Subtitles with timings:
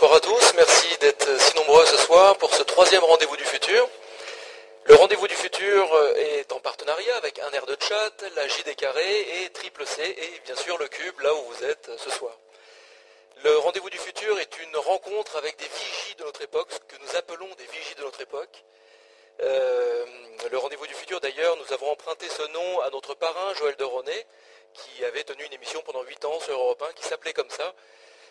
[0.00, 0.54] bonsoir à tous.
[0.54, 3.88] Merci d'être si nombreux ce soir pour ce troisième rendez-vous du futur.
[4.84, 9.42] Le rendez-vous du futur est en partenariat avec un air de chat, la JD Carré
[9.42, 12.38] et Triple C et bien sûr le Cube, là où vous êtes ce soir.
[13.42, 17.02] Le rendez-vous du futur est une rencontre avec des vigies de notre époque, ce que
[17.02, 18.62] nous appelons des vigies de notre époque.
[19.42, 20.06] Euh,
[20.48, 23.84] le rendez-vous du futur, d'ailleurs, nous avons emprunté ce nom à notre parrain, Joël de
[23.84, 24.26] Ronet,
[24.74, 27.74] qui avait tenu une émission pendant 8 ans sur Europe 1 qui s'appelait comme ça,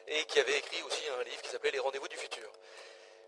[0.08, 2.50] et qui avait écrit aussi un livre qui s'appelait Les rendez-vous du futur.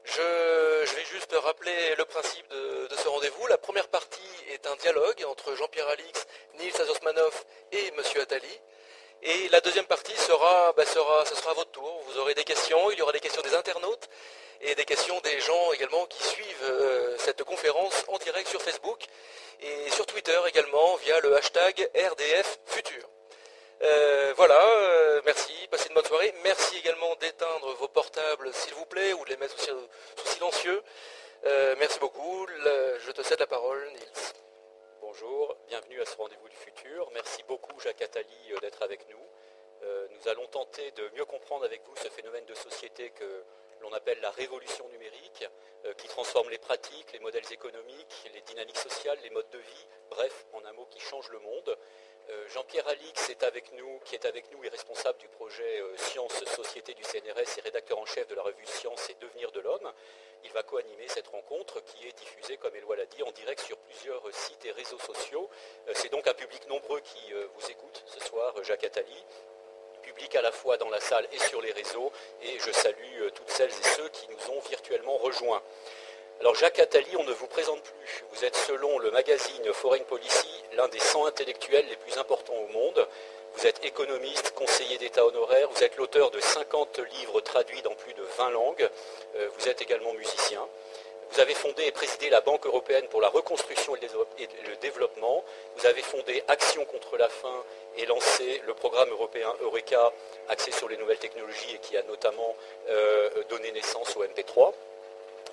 [0.06, 3.48] Je, vais juste rappeler le principe de, ce rendez-vous.
[3.48, 6.26] La première partie est un dialogue entre Jean-Pierre Alix,
[6.60, 8.02] Nils Azosmanov et M.
[8.22, 8.60] Attali.
[9.22, 12.02] Et la deuxième partie sera, bah, sera, ce sera à votre tour.
[12.08, 14.10] Vous aurez des questions, il y aura des questions des internautes
[14.62, 19.04] et des questions des gens également qui suivent euh, cette conférence en direct sur Facebook
[19.62, 23.10] et sur Twitter également via le hashtag RDF Futur.
[23.82, 26.34] Euh, voilà, euh, merci, passez une bonne soirée.
[26.44, 29.88] Merci également d'éteindre vos portables s'il vous plaît ou de les mettre sous,
[30.26, 30.82] silencieux.
[31.80, 32.46] merci beaucoup.
[32.48, 34.34] je te cède la parole, Nils.
[35.12, 37.10] Bonjour, bienvenue à ce rendez-vous du futur.
[37.14, 39.26] Merci beaucoup Jacques Attali euh, d'être avec nous.
[39.84, 43.44] Euh, nous allons tenter de mieux comprendre avec vous ce phénomène de société que
[43.82, 45.46] l'on appelle la révolution numérique,
[45.86, 49.88] euh, qui transforme les pratiques, les modèles économiques, les dynamiques sociales, les modes de vie,
[50.10, 51.78] bref, en un mot, qui change le monde.
[52.48, 56.94] Jean-Pierre Alix est avec nous, qui est avec nous et responsable du projet Sciences Société
[56.94, 59.92] du CNRS et rédacteur en chef de la revue Science et Devenir de l'Homme.
[60.44, 63.78] Il va co-animer cette rencontre qui est diffusée, comme Éloi l'a dit, en direct sur
[63.78, 65.50] plusieurs sites et réseaux sociaux.
[65.88, 69.26] Euh, c'est donc un public nombreux qui euh, vous écoute ce soir, Jacques Attali
[70.02, 73.30] public à la fois dans la salle et sur les réseaux, et je salue euh,
[73.32, 75.62] toutes celles et ceux qui nous ont virtuellement rejoints.
[76.40, 78.24] Alors Jacques Attali, on ne vous présente plus.
[78.32, 82.68] Vous êtes selon le magazine Foreign Policy l'un des 100 intellectuels les plus importants au
[82.68, 83.06] monde.
[83.56, 88.14] Vous êtes économiste, conseiller d'État honoraire, vous êtes l'auteur de 50 livres traduits dans plus
[88.14, 88.90] de 20 langues,
[89.36, 90.66] euh, vous êtes également musicien.
[91.32, 95.44] Vous avez fondé et présidé la Banque européenne pour la reconstruction et le développement.
[95.76, 97.64] Vous avez fondé Action contre la faim
[97.98, 100.14] et lancé le programme européen Eureka
[100.48, 102.56] axé sur les nouvelles technologies et qui a notamment
[102.88, 104.74] euh, donné naissance au MP3.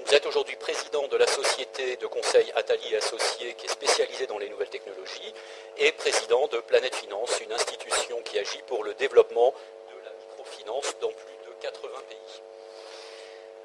[0.07, 4.39] Vous êtes aujourd'hui président de la société de conseil Atali Associés qui est spécialisée dans
[4.39, 5.35] les nouvelles technologies
[5.79, 9.53] et président de Planète Finance, une institution qui agit pour le développement
[9.91, 12.43] de la microfinance dans plus de 80 pays.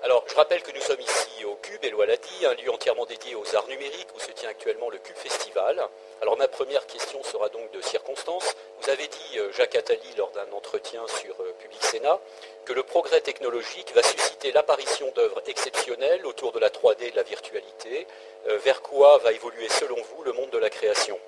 [0.01, 3.05] Alors, je rappelle que nous sommes ici au Cube, Éloi l'a dit, un lieu entièrement
[3.05, 5.87] dédié aux arts numériques où se tient actuellement le Cube Festival.
[6.21, 8.55] Alors, ma première question sera donc de circonstance.
[8.79, 12.19] Vous avez dit, euh, Jacques Attali, lors d'un entretien sur euh, Public Sénat,
[12.63, 17.15] que le progrès technologique va susciter l'apparition d'œuvres exceptionnelles autour de la 3D et de
[17.15, 18.05] la virtualité.
[18.47, 21.19] Euh, vers quoi va évoluer, selon vous, le monde de la création?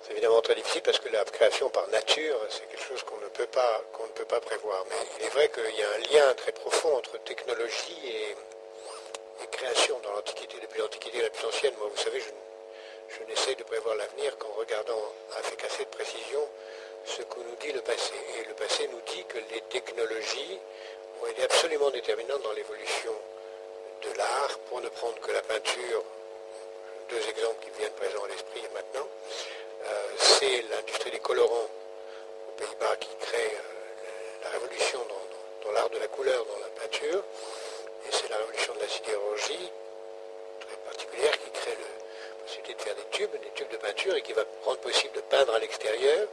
[0.00, 3.28] C'est évidemment très difficile parce que la création par nature, c'est quelque chose qu'on ne,
[3.28, 4.82] peut pas, qu'on ne peut pas prévoir.
[4.88, 8.34] Mais il est vrai qu'il y a un lien très profond entre technologie et,
[9.44, 11.74] création dans l'Antiquité, depuis l'Antiquité la plus ancienne.
[11.78, 12.30] Moi, vous savez, je,
[13.18, 15.02] je n'essaye de prévoir l'avenir qu'en regardant
[15.36, 16.40] avec assez de précision
[17.04, 18.14] ce que nous dit le passé.
[18.40, 20.58] Et le passé nous dit que les technologies
[21.22, 23.12] ont été absolument déterminantes dans l'évolution
[24.02, 26.04] de l'art, pour ne prendre que la peinture,
[27.08, 29.06] deux exemples qui viennent présents à l'esprit maintenant.
[29.84, 31.70] Euh, c'est l'industrie des colorants
[32.48, 35.00] aux Pays-Bas qui crée euh, la révolution
[35.64, 37.22] dans, l'art de la couleur, dans la peinture.
[38.06, 39.70] Et c'est la révolution de la sidérurgie,
[40.60, 44.22] très particulière, qui crée la possibilité de faire des tubes, des tubes de peinture, et
[44.22, 46.28] qui va rendre possible de peindre à l'extérieur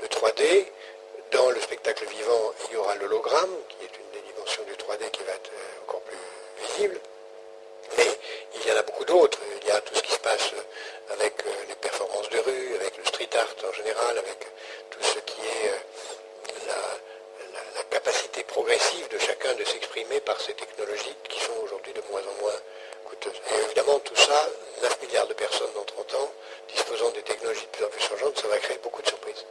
[0.00, 0.66] le 3D.
[1.30, 5.10] Dans le spectacle vivant, il y aura l'hologramme, qui est une des dimensions du 3D
[5.10, 6.16] qui va être euh, encore plus
[6.62, 6.98] visible.
[7.96, 8.06] Mais
[8.54, 9.38] il y en a beaucoup d'autres.
[9.62, 10.52] Il y a tout ce qui se passe
[11.10, 14.38] avec euh, les performances de rue, avec le street art en général, avec
[14.90, 16.72] tout ce qui est euh,
[17.76, 22.20] la, capacité progressive de chacun de s'exprimer par ces technologies qui sont aujourd'hui de moins
[22.20, 22.60] en moins
[23.34, 24.48] Et évidemment, tout ça,
[24.82, 26.32] 9 milliards de personnes dans 30 ans,
[26.74, 29.44] disposant des technologies de plus en plus changeantes, ça va créer beaucoup de surprises.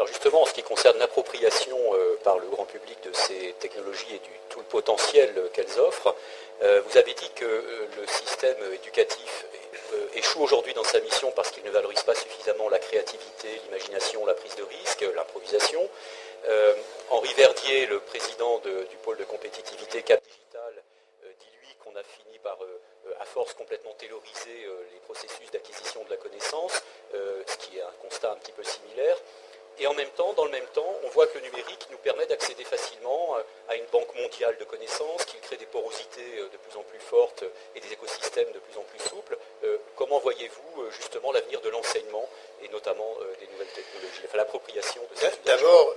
[0.00, 4.14] Alors justement, en ce qui concerne l'appropriation euh, par le grand public de ces technologies
[4.14, 6.14] et du tout le potentiel qu'elles offrent,
[6.62, 9.44] euh, vous avez dit que euh, le système éducatif
[10.14, 14.34] échoue aujourd'hui dans sa mission parce qu'il ne valorise pas suffisamment la créativité, l'imagination, la
[14.34, 15.86] prise de risque, l'improvisation.
[17.10, 20.82] Henri Verdier, le président du pôle de compétitivité Cap Digital,
[21.40, 22.58] dit lui qu'on a fini par,
[23.18, 28.32] à force, complètement tayloriser les processus d'acquisition de la connaissance, ce qui est un constat
[28.32, 29.16] un petit peu similaire.
[29.80, 32.26] Et en même temps, dans le même temps, on voit que le numérique nous permet
[32.26, 36.56] d'accéder facilement euh, à une banque mondiale de connaissances, qu'il crée des porosités euh, de
[36.58, 39.38] plus en plus fortes et des écosystèmes de plus en plus souples.
[39.64, 42.28] Euh, comment voyez-vous justement l'avenir de l'enseignement
[42.62, 45.94] et notamment des nouvelles technologies, enfin l'appropriation de ces D'abord,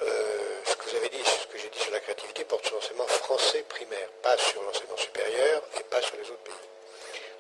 [0.66, 3.08] ce que vous avez dit, ce que j'ai dit sur la créativité porte sur l'enseignement
[3.08, 6.54] français primaire, pas sur l'enseignement supérieur et pas sur les autres pays.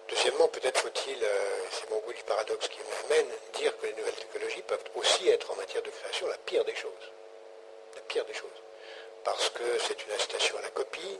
[0.09, 4.15] Deuxièmement, peut-être faut-il, euh, c'est mon goût du paradoxe qui m'amène, dire que les nouvelles
[4.15, 7.11] technologies peuvent aussi être en matière de création la pire des choses.
[7.95, 8.50] La pire des choses.
[9.23, 11.19] Parce que c'est une incitation à la copie,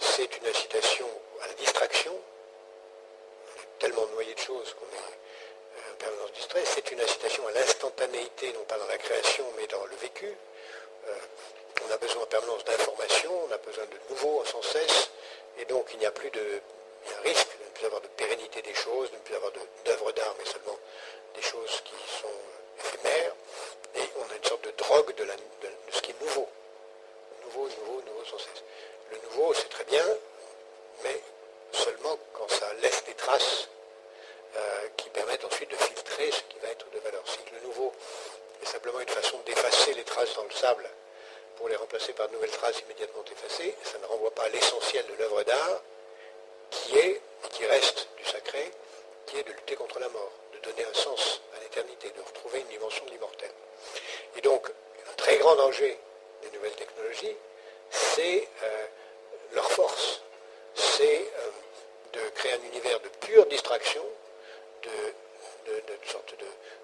[0.00, 1.08] c'est une incitation
[1.42, 2.12] à la distraction.
[2.12, 6.64] On est tellement noyé de choses qu'on est euh, en permanence distrait.
[6.64, 10.26] C'est une incitation à l'instantanéité, non pas dans la création, mais dans le vécu.
[11.06, 11.14] Euh,
[11.86, 15.10] on a besoin en permanence d'informations, on a besoin de nouveaux sans cesse,
[15.58, 16.60] et donc il n'y a plus de
[17.24, 19.52] risque avoir de pérennité des choses, de ne plus avoir
[19.84, 20.78] d'œuvres d'art, mais seulement
[21.34, 22.28] des choses qui sont
[22.78, 23.34] éphémères.
[23.96, 25.26] Et on a une sorte de drogue de,
[25.90, 26.48] ce qui est nouveau.
[27.44, 28.62] Nouveau, nouveau, nouveau sans cesse.
[29.10, 30.04] Le nouveau, c'est très bien,
[31.02, 31.20] mais
[31.72, 33.68] seulement quand ça laisse des traces
[34.56, 37.22] euh, qui permettent ensuite de filtrer ce qui va être de valeur.
[37.26, 37.92] Si le nouveau
[38.62, 40.88] est simplement une façon d'effacer les traces dans le sable
[41.56, 45.04] pour les remplacer par de nouvelles traces immédiatement effacées, ça ne renvoie pas à l'essentiel
[45.06, 45.82] de l'œuvre d'art,
[46.74, 48.70] qui est, et qui reste du sacré,
[49.26, 52.60] qui est de lutter contre la mort, de donner un sens à l'éternité, de retrouver
[52.60, 53.50] une dimension de l'immortel.
[54.36, 55.98] Et donc, un très grand danger
[56.42, 57.36] des nouvelles technologies,
[57.90, 58.86] c'est euh,
[59.52, 60.22] leur force,
[60.74, 61.50] c'est euh,
[62.12, 64.04] de créer un univers de pure distraction,
[64.82, 66.34] de, de, de, sorte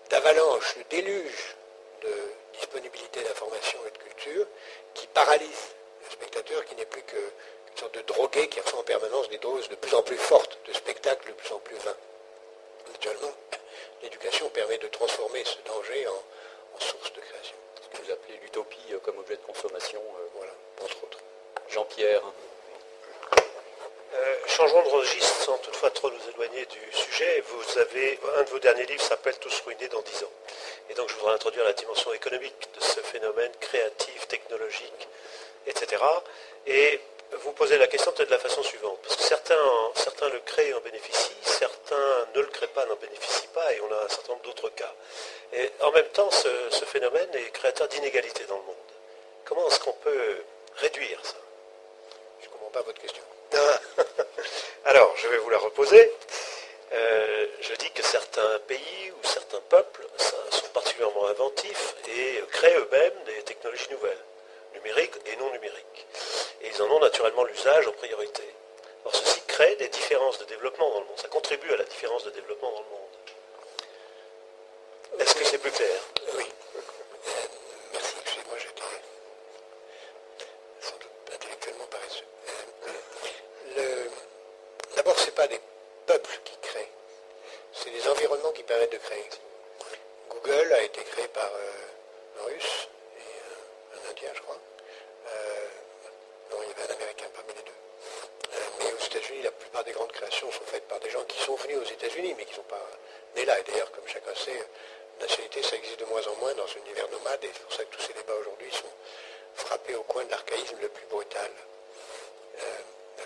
[0.09, 1.56] d'avalanche, de déluge
[2.02, 4.47] de disponibilité d'information et de culture
[4.94, 7.32] qui paralyse le spectateur qui n'est plus que
[7.81, 10.73] sorte de drogué qui reçoit en permanence des doses de plus en plus fortes de
[10.75, 11.97] spectacles de plus en plus vains.
[12.93, 13.33] Naturellement,
[14.03, 17.57] l'éducation permet de transformer ce danger en, source de création.
[17.83, 20.01] Ce que vous appelez l'utopie euh, comme objet de consommation.
[20.01, 21.19] Euh, voilà, entre autres.
[21.69, 22.23] Jean-Pierre.
[24.15, 27.43] Euh, changeons de registre sans toutefois trop nous éloigner du sujet.
[27.47, 30.33] Vous avez, un de vos derniers livres s'appelle Tous ruinés dans 10 ans.
[30.89, 35.09] Et donc je voudrais introduire la dimension économique de ce phénomène créatif, technologique,
[35.67, 36.03] etc.
[36.67, 37.01] Et
[37.43, 38.99] vous posez la question peut-être de la façon suivante.
[39.03, 43.49] Parce que certains, le créent et en bénéficient, certains ne le créent pas, n'en bénéficient
[43.49, 44.93] pas, et on a un certain nombre d'autres cas.
[45.53, 48.77] Et en même temps, ce phénomène est créateur d'inégalités dans le monde.
[49.45, 50.45] Comment est-ce qu'on peut
[50.77, 51.37] réduire ça
[52.41, 53.23] Je ne comprends pas votre question.
[54.85, 56.13] Alors, je vais vous la reposer.
[56.93, 60.07] Euh, je dis que certains pays ou certains peuples
[60.51, 64.25] sont particulièrement inventifs et créent eux-mêmes des technologies nouvelles,
[64.75, 66.07] numériques et non numériques.
[66.63, 67.01] Et ils en ont
[67.71, 68.43] l'usage en priorité.
[69.03, 71.19] Alors ceci crée des différences de développement dans le monde.
[71.19, 73.09] Ça contribue à la différence de développement dans le monde.
[75.21, 76.00] Est-ce que c'est plus clair
[76.37, 76.45] Oui.
[77.93, 78.83] Merci, excusez-moi, j'étais
[80.81, 82.25] sans doute intellectuellement paresseux.
[83.77, 84.11] Le...
[84.97, 85.61] D'abord, ce n'est pas des
[86.07, 86.93] peuples qui créent,
[87.73, 89.29] c'est des environnements qui permettent de créer.
[90.29, 94.59] Google a été créé par euh, un russe et euh, un indien, je crois.
[95.29, 95.69] Euh,
[96.53, 97.73] non, il y avait un américain parmi les deux.
[98.79, 101.57] mais aux États-Unis, la plupart des grandes créations sont faites par des gens qui sont
[101.57, 102.87] venus aux États-Unis, mais qui ne sont pas
[103.37, 103.59] nés là.
[103.59, 104.65] Et d'ailleurs, comme chacun sait,
[105.21, 107.85] nationalité, ça existe de moins en moins dans un univers nomade, et c'est pour ça
[107.85, 108.93] que tous ces débats aujourd'hui sont
[109.55, 111.51] frappés au coin de l'archaïsme le plus brutal.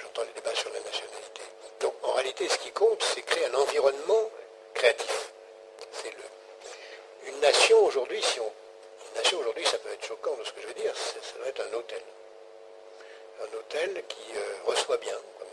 [0.00, 1.42] J'entends les débats sur la nationalité.
[1.80, 4.30] Donc en réalité, ce qui compte, c'est créer un environnement
[4.74, 5.32] créatif.
[5.92, 7.30] C'est le...
[7.30, 8.52] Une nation aujourd'hui, si on...
[9.10, 11.48] Une nation aujourd'hui, ça peut être choquant de ce que je veux dire, ça doit
[11.48, 12.02] être un hôtel.
[13.40, 15.48] Un hôtel qui euh, reçoit bien, comme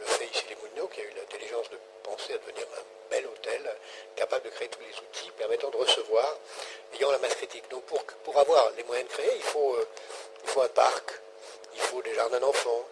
[0.00, 3.26] le fait ici les Moulineaux, qui a eu l'intelligence de penser à devenir un bel
[3.26, 3.76] hôtel,
[4.16, 6.38] capable de créer tous les outils permettant de recevoir,
[6.94, 7.68] ayant la masse critique.
[7.70, 9.88] Donc pour, pour avoir les moyens de créer, il faut, euh,
[10.44, 11.20] il faut un parc,
[11.74, 12.84] il faut des jardins d'enfants,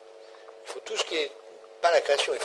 [0.66, 1.32] il faut tout ce qui est
[1.80, 2.40] pas la création, il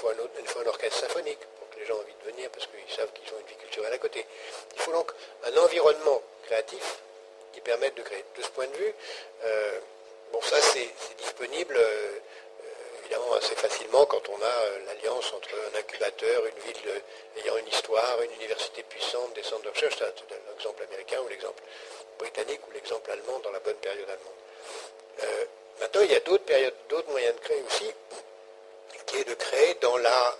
[0.59, 3.33] un, orchestre symphonique pour que les gens aient envie de venir parce qu'ils savent qu'ils
[3.33, 4.25] ont une vie culturelle à côté.
[4.75, 5.11] Il faut donc
[5.45, 6.99] un environnement créatif
[7.53, 8.23] qui permette de créer.
[8.35, 8.93] De ce point de vue,
[9.43, 9.79] euh,
[10.31, 12.19] bon ça c'est disponible euh,
[13.03, 17.57] évidemment assez facilement quand on a euh, l'alliance entre un incubateur, une ville euh, ayant
[17.57, 19.97] une histoire, une université puissante, des centres de recherche,
[20.49, 21.61] l'exemple américain ou l'exemple
[22.17, 25.47] britannique ou l'exemple allemand dans la bonne période allemande.
[25.79, 27.91] maintenant, il y a d'autres périodes, d'autres moyens de créer aussi,
[29.05, 30.37] qui est de créer dans la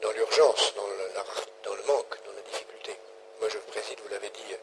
[0.00, 1.10] dans l'urgence, dans le,
[1.64, 2.96] dans le manque, dans la difficulté.
[3.40, 4.54] Moi, je préside, vous l'avez dit,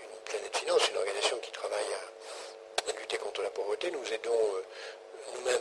[0.00, 3.90] une planète finance, une organisation qui travaille à, lutter contre la pauvreté.
[3.90, 4.62] Nous aidons
[5.34, 5.60] nous-mêmes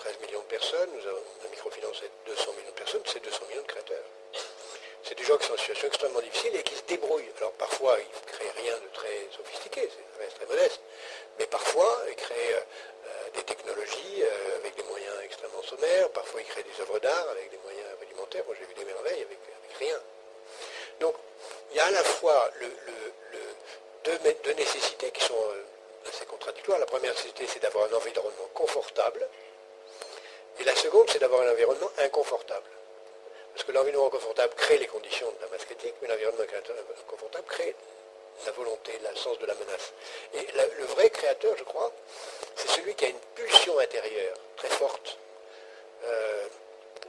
[0.00, 3.44] 13 millions de personnes, nous avons un microfinance de 200 millions de personnes, c'est 200
[3.50, 4.04] millions de créateurs.
[5.02, 7.30] C'est des gens qui sont en situation extrêmement difficile et qui se débrouillent.
[7.36, 10.80] Alors parfois, ils ne créent rien de très sophistiqué, c'est reste très modeste,
[11.38, 16.46] mais parfois, ils créent euh, des technologies euh, avec des moyens extrêmement sommaires, parfois ils
[16.46, 19.38] créent des œuvres d'art avec des moyens rudimentaires, moi j'ai vu des merveilles avec,
[19.78, 20.00] rien.
[21.00, 21.14] Donc,
[21.70, 22.68] il y a à la fois le,
[24.04, 26.78] deux, nécessités qui sont euh, assez contradictoires.
[26.78, 29.26] La première nécessité, c'est d'avoir un environnement confortable,
[30.60, 32.68] et la seconde, c'est d'avoir un environnement inconfortable.
[33.54, 36.44] Parce que l'environnement confortable crée les conditions de la masse critique, mais l'environnement
[37.00, 37.74] inconfortable crée
[38.44, 39.92] la volonté, le sens de la menace.
[40.34, 40.46] Et
[40.78, 41.90] le vrai créateur, je crois,
[42.56, 45.18] c'est celui qui a une pulsion intérieure très forte.
[46.04, 46.46] Euh,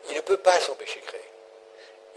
[0.10, 1.30] il ne peut pas s'empêcher de créer.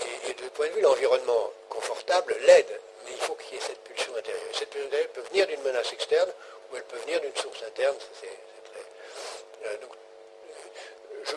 [0.00, 3.58] Et, et, de ce point de vue, l'environnement confortable l'aide, mais il faut qu'il y
[3.58, 4.42] ait cette pulsion intérieure.
[4.52, 6.32] Cette pulsion intérieure peut venir d'une menace externe
[6.70, 7.96] ou elle peut venir d'une source interne.
[8.20, 9.76] C'est, très, euh,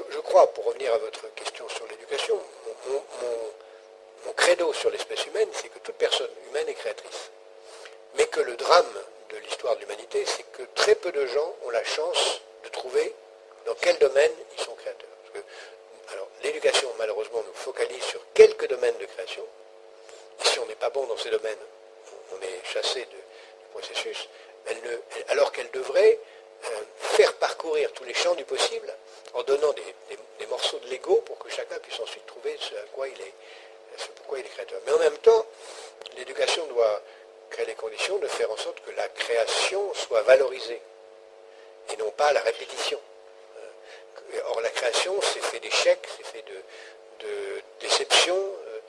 [0.09, 2.39] je, crois, pour revenir à votre question sur l'éducation,
[2.89, 7.31] mon, credo sur l'espèce humaine, c'est que toute personne humaine est créatrice.
[8.15, 11.69] Mais que le drame de l'histoire de l'humanité, c'est que très peu de gens ont
[11.69, 13.13] la chance de trouver
[13.65, 15.09] dans quel domaine ils sont créateurs.
[16.11, 19.45] alors, l'éducation, malheureusement, nous focalise sur quelques domaines de création.
[20.39, 21.57] Et si on n'est pas bon dans ces domaines,
[22.33, 23.17] on est chassé du
[23.71, 24.29] processus,
[25.29, 26.19] alors qu'elle devrait
[26.65, 28.93] euh, faire parcourir tous les champs du possible
[29.37, 33.07] en donnant des, morceaux de Lego pour que chacun puisse ensuite trouver ce à quoi
[33.07, 33.33] il est,
[34.15, 34.79] pourquoi il est créateur.
[34.85, 35.45] Mais en même temps,
[36.15, 37.01] l'éducation doit
[37.49, 40.81] créer les conditions de faire en sorte que la création soit valorisée
[41.91, 42.99] et non pas la répétition.
[43.57, 48.35] Euh, or, la création, c'est fait d'échecs, c'est fait de, de déceptions.
[48.35, 48.79] Euh,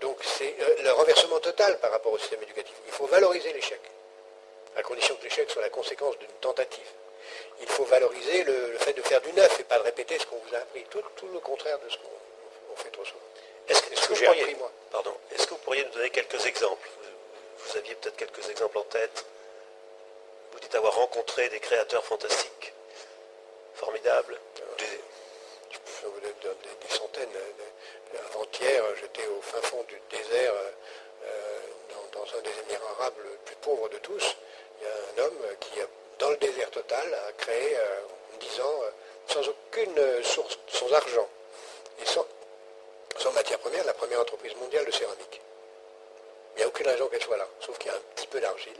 [0.00, 2.74] donc, c'est le renversement total par rapport au système éducatif.
[2.86, 3.80] Il faut valoriser l'échec,
[4.76, 6.88] à condition que l'échec soit la conséquence d'une tentative
[7.60, 10.36] il faut valoriser le, fait de faire du neuf et pas de répéter ce qu'on
[10.36, 10.84] vous a appris.
[10.90, 11.02] Tout,
[11.32, 13.20] le contraire de ce qu'on fait trop souvent.
[13.68, 14.70] Est-ce que, j'ai appris, moi?
[14.90, 15.14] Pardon.
[15.30, 16.88] Est-ce que vous pourriez nous donner quelques exemples?
[17.58, 19.24] Vous, aviez peut-être quelques exemples en tête.
[20.52, 22.72] Vous dites avoir rencontré des créateurs fantastiques,
[23.74, 24.38] formidables.
[24.78, 27.28] je vous donne des, des centaines.
[28.30, 30.54] Avant-hier, j'étais au fin fond du désert,
[31.90, 34.36] dans, dans, un des Émirats arabes le plus pauvre de tous.
[34.80, 35.80] Il y a un homme qui,
[36.18, 37.76] dans le désert total, a créé,
[38.34, 38.80] en 10 ans,
[39.28, 41.28] sans aucune source, sans argent
[42.00, 42.26] et sans,
[43.18, 45.40] sans matière première, la première entreprise mondiale de céramique.
[46.54, 48.40] Il n'y a aucune raison qu'elle soit là, sauf qu'il y a un petit peu
[48.40, 48.76] d'argile,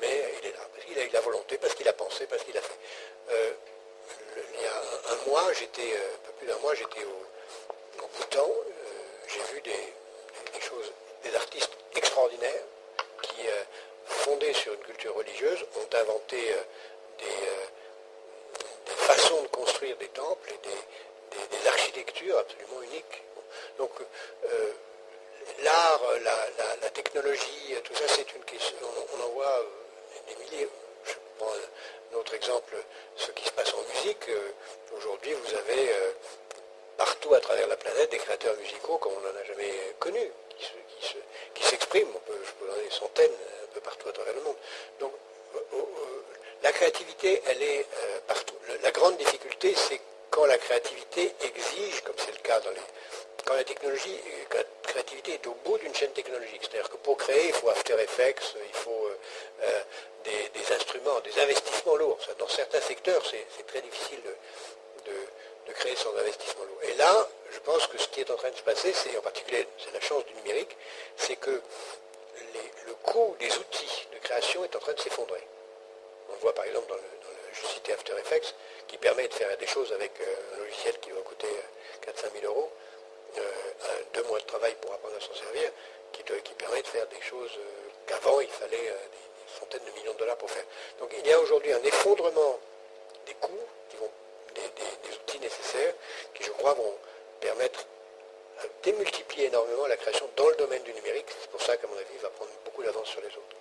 [0.00, 2.42] mais il est là, parce qu'il a eu la volonté, parce qu'il a pensé, parce
[2.44, 2.78] qu'il a fait.
[3.30, 3.52] Euh,
[4.54, 8.06] il y a un, mois, j'étais, euh, un peu plus d'un mois, j'étais au, au
[8.16, 8.72] Bhoutan, euh,
[9.28, 12.64] j'ai vu des, choses, des artistes extraordinaires
[13.22, 13.42] qui,
[14.28, 16.36] fondés sur une culture religieuse, ont inventé
[17.18, 17.24] des,
[18.86, 23.22] façons de construire des temples et des, architectures absolument uniques.
[23.78, 23.90] Donc,
[25.62, 26.02] l'art,
[26.82, 28.76] la, technologie, tout ça, c'est une question.
[29.14, 29.64] On, en voit
[30.28, 30.68] des milliers.
[31.04, 31.52] Je prends
[32.12, 32.74] un autre exemple,
[33.16, 34.28] ce qui se passe en musique.
[34.28, 34.50] Euh,
[34.96, 36.12] aujourd'hui, vous avez euh,
[36.96, 40.32] partout à travers la planète des créateurs musicaux comme on n'en a jamais connu,
[41.68, 42.12] s'expriment.
[42.28, 44.56] je peux donner des centaines un peu partout à travers le monde.
[45.00, 45.12] Donc,
[45.54, 45.78] euh,
[46.62, 47.86] la créativité, elle est
[48.26, 48.54] partout.
[48.82, 52.80] La grande difficulté, c'est quand la créativité exige, comme c'est le cas dans les,
[53.48, 54.20] quand la technologie,
[54.54, 56.60] la créativité est au bout d'une chaîne technologique.
[56.60, 59.16] C'est-à-dire que pour créer, il faut After Effects, il faut euh,
[59.62, 59.80] euh,
[60.24, 62.18] des, instruments, des investissements lourds.
[62.38, 64.20] Dans certains secteurs, c'est très difficile
[65.06, 65.12] de,
[65.72, 66.80] créer sans investissement lourd.
[66.82, 69.22] Et là, je pense que ce qui est en train de se passer, c'est en
[69.22, 70.76] particulier, c'est la chance du numérique,
[71.16, 71.62] c'est que
[72.86, 75.46] le coût des outils de création est en train de s'effondrer.
[76.28, 77.02] On le voit par exemple dans le,
[77.52, 78.54] je citais After Effects,
[78.86, 81.48] qui permet de faire des choses avec euh, un logiciel qui va coûter
[82.06, 82.70] 4-5 000 euros.
[83.36, 83.42] Euh,
[84.14, 85.70] deux mois de travail pour apprendre à s'en servir,
[86.12, 86.22] qui,
[86.54, 90.18] permet de faire des choses euh, qu'avant il fallait euh, des, centaines de millions de
[90.18, 90.64] dollars pour faire.
[90.98, 92.58] Donc il y a aujourd'hui un effondrement
[93.26, 93.66] des coûts,
[94.54, 95.94] des, outils nécessaires,
[96.34, 96.98] qui je crois vont
[97.40, 97.86] permettre
[98.62, 101.26] de démultiplier énormément la création dans le domaine du numérique.
[101.40, 103.56] C'est pour ça qu'à mon avis, il va prendre beaucoup d'avance sur les autres.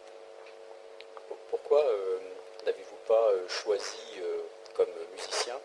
[1.50, 1.84] Pourquoi
[2.66, 4.20] n'avez-vous pas choisi
[4.76, 5.60] comme musicien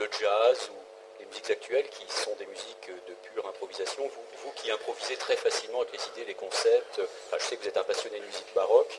[0.00, 4.02] le jazz ou les musiques actuelles qui sont des musiques de pure improvisation,
[4.42, 7.00] vous, qui improvisez très facilement avec les idées, les concepts,
[7.36, 8.98] je sais que vous êtes un passionné de musique baroque,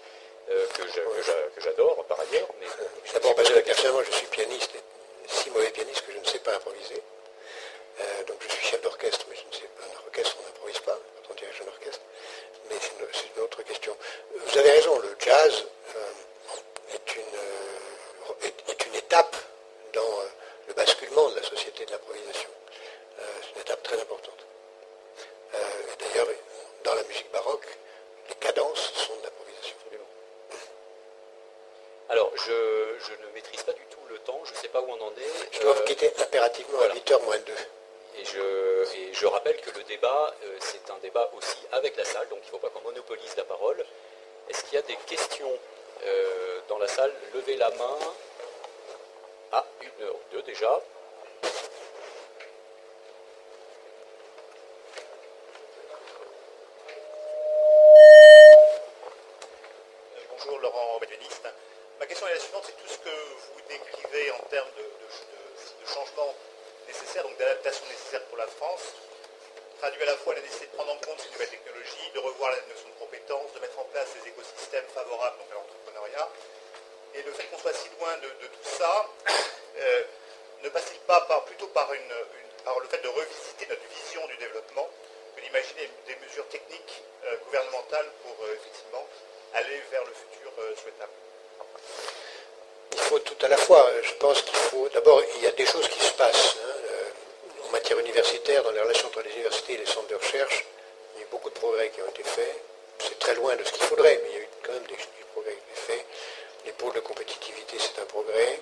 [0.49, 2.47] euh, que j'adore par ailleurs.
[2.59, 2.67] Mais,
[3.13, 4.71] D'abord parce que personnellement je suis pianiste,
[5.27, 7.01] si mauvais pianiste que je ne sais pas improviser.
[8.01, 10.79] Euh, donc je suis chef d'orchestre, mais je ne sais pas, un orchestre on n'improvise
[10.79, 12.01] pas quand on dirige un orchestre.
[12.69, 12.91] Mais c'est
[13.37, 13.95] une, autre question.
[14.35, 19.35] Vous avez raison, le jazz euh, est, une, est, une étape
[19.93, 20.21] dans
[20.67, 22.49] le basculement de la société de l'improvisation.
[23.19, 24.45] Euh, c'est une étape très importante.
[25.53, 25.57] Euh,
[25.99, 26.27] d'ailleurs,
[26.83, 27.67] dans la musique baroque,
[28.29, 29.75] les cadences sont de l'improvisation.
[32.09, 35.01] Alors, je, ne maîtrise pas du tout le temps, je ne sais pas où on
[35.01, 35.53] en est.
[35.53, 37.53] Je dois vous euh, quitter impérativement à 8h moins 2.
[38.17, 42.39] Et je, je, rappelle que le débat, c'est un débat aussi avec la salle, donc
[42.43, 43.85] il ne faut pas qu'on monopolise la parole.
[44.49, 45.57] Est-ce qu'il y a des questions
[46.67, 47.97] dans la salle Levez la main.
[49.53, 50.81] Ah, une heure deux déjà.
[60.29, 61.47] Bonjour Laurent Bédéniste.
[61.99, 65.85] Ma question est la suivante, c'est tout ce que vous décrivez en termes de, de,
[65.85, 66.33] changements
[66.87, 68.95] nécessaires, donc d'adaptation nécessaire pour la France,
[69.79, 72.51] traduit à la fois la nécessité de prendre en compte ces nouvelles technologies, de revoir
[72.51, 76.29] la notion de compétences, de mettre en place des écosystèmes favorables donc à l'entrepreneuriat,
[77.13, 79.09] et le fait qu'on soit si loin de, tout ça,
[79.77, 80.03] euh,
[80.63, 82.09] ne passe-t-il pas plutôt par, une,
[82.81, 84.89] le fait de revisiter notre vision du développement
[85.35, 89.05] que d'imaginer des mesures techniques euh, gouvernementales pour euh, effectivement
[89.53, 91.11] aller vers le futur souhaitable
[92.93, 93.89] Il faut tout à la fois.
[94.03, 94.87] Je pense qu'il faut.
[94.89, 98.81] D'abord, il y a des choses qui se passent hein, en matière universitaire, dans les
[98.81, 100.65] relations entre les universités et les centres de recherche.
[101.15, 102.63] Il y a eu beaucoup de progrès qui ont été faits.
[102.99, 104.97] C'est très loin de ce qu'il faudrait, mais il y a eu quand même des,
[105.33, 106.05] progrès qui ont été faits
[106.65, 108.59] les pôles de compétitivité, c'est un progrès.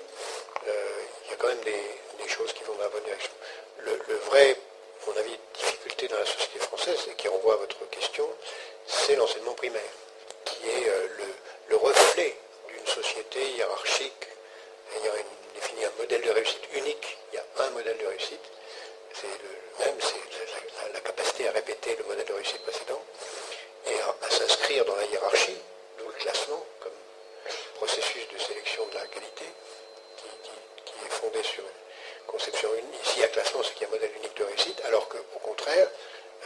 [0.67, 3.31] Euh, il y a quand même des, choses qui vont dans la bonne direction.
[3.79, 7.89] Le, vrai, à mon avis, difficulté dans la société française, et qui renvoie à votre
[7.89, 8.27] question,
[8.85, 9.81] c'est l'enseignement primaire,
[10.59, 11.07] qui est euh,
[11.69, 12.35] le, reflet
[12.67, 14.27] d'une société hiérarchique,
[14.95, 15.13] ayant
[15.55, 17.17] défini un modèle de réussite unique.
[17.31, 18.43] Il y a un modèle de réussite.
[19.13, 23.01] C'est le même, c'est la, capacité à répéter le modèle de réussite précédent
[23.87, 25.57] et à s'inscrire dans la hiérarchie,
[25.97, 26.91] d'où le classement, comme
[27.75, 29.45] processus de sélection de la qualité
[30.17, 33.05] qui, est fondé sur une conception unique.
[33.05, 35.39] S'il y a classement, c'est qu'il y a un modèle unique de réussite, alors qu'au
[35.39, 35.89] contraire,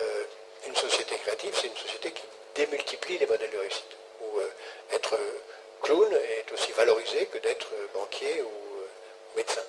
[0.01, 0.23] euh,
[0.67, 2.23] une société créative, c'est une société qui
[2.55, 3.97] démultiplie les modèles de réussite.
[4.93, 5.17] Où euh, être
[5.81, 8.87] clown est aussi valorisé que d'être banquier ou euh,
[9.35, 9.61] médecin.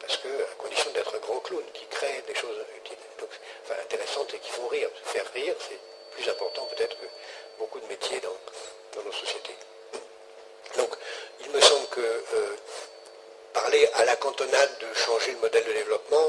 [0.00, 1.38] Parce qu'à condition d'être grand
[3.92, 4.88] intéressantes et qui font rire.
[5.04, 5.78] Faire rire, c'est
[6.12, 7.06] plus important peut-être que
[7.58, 9.56] beaucoup de métiers dans, nos sociétés.
[10.76, 10.94] Donc,
[11.40, 12.56] il me semble que euh,
[13.52, 16.28] parler à la cantonade de changer le modèle de développement,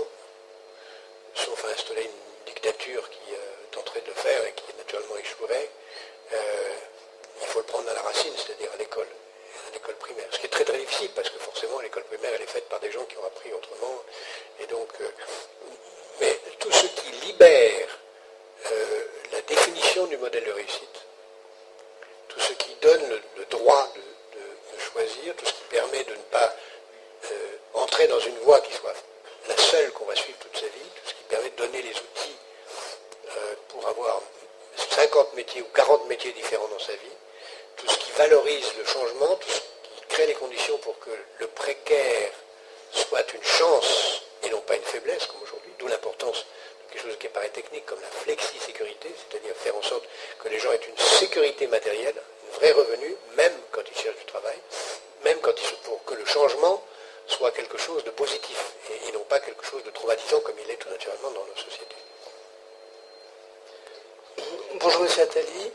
[1.35, 3.37] sauf à installer une dictature qui euh,
[3.71, 5.69] tenterait de le faire et qui naturellement échouerait,
[6.33, 6.75] euh,
[7.43, 9.07] il faut le prendre à la racine, c'est-à-dire à l'école,
[9.69, 10.27] à l'école primaire.
[10.31, 12.79] Ce qui est très très difficile parce que forcément l'école primaire elle est faite par
[12.79, 14.01] des gens qui ont appris autrement.
[14.59, 14.89] Et donc,
[16.19, 17.87] mais tout ce qui libère
[19.31, 21.05] la définition du modèle de réussite,
[22.29, 26.53] tout ce qui donne le, droit de, choisir, tout ce qui permet de ne pas
[27.31, 28.93] euh, entrer dans une voie qui soit
[29.47, 31.91] la seule qu'on va suivre toute sa vie, tout ce qui permet de donner les
[31.91, 32.37] outils
[33.29, 34.21] euh, pour avoir
[34.91, 37.17] 50 métiers ou 40 métiers différents dans sa vie,
[37.77, 41.47] tout ce qui valorise le changement, tout ce qui crée les conditions pour que le
[41.47, 42.31] précaire
[42.91, 46.45] soit une chance et non pas une faiblesse comme aujourd'hui, d'où l'importance
[46.87, 50.05] de quelque chose qui paraît technique comme la flexi-sécurité, c'est-à-dire faire en sorte
[50.39, 54.25] que les gens aient une sécurité matérielle, un vrai revenu, même quand ils cherchent du
[54.25, 54.57] travail,
[55.23, 56.83] même quand ils, pour que le changement
[57.27, 58.73] soit quelque chose de positif
[59.07, 61.95] et, non pas quelque chose de traumatisant comme il est tout naturellement dans nos sociétés.
[64.75, 65.71] Bonjour Monsieur Attali.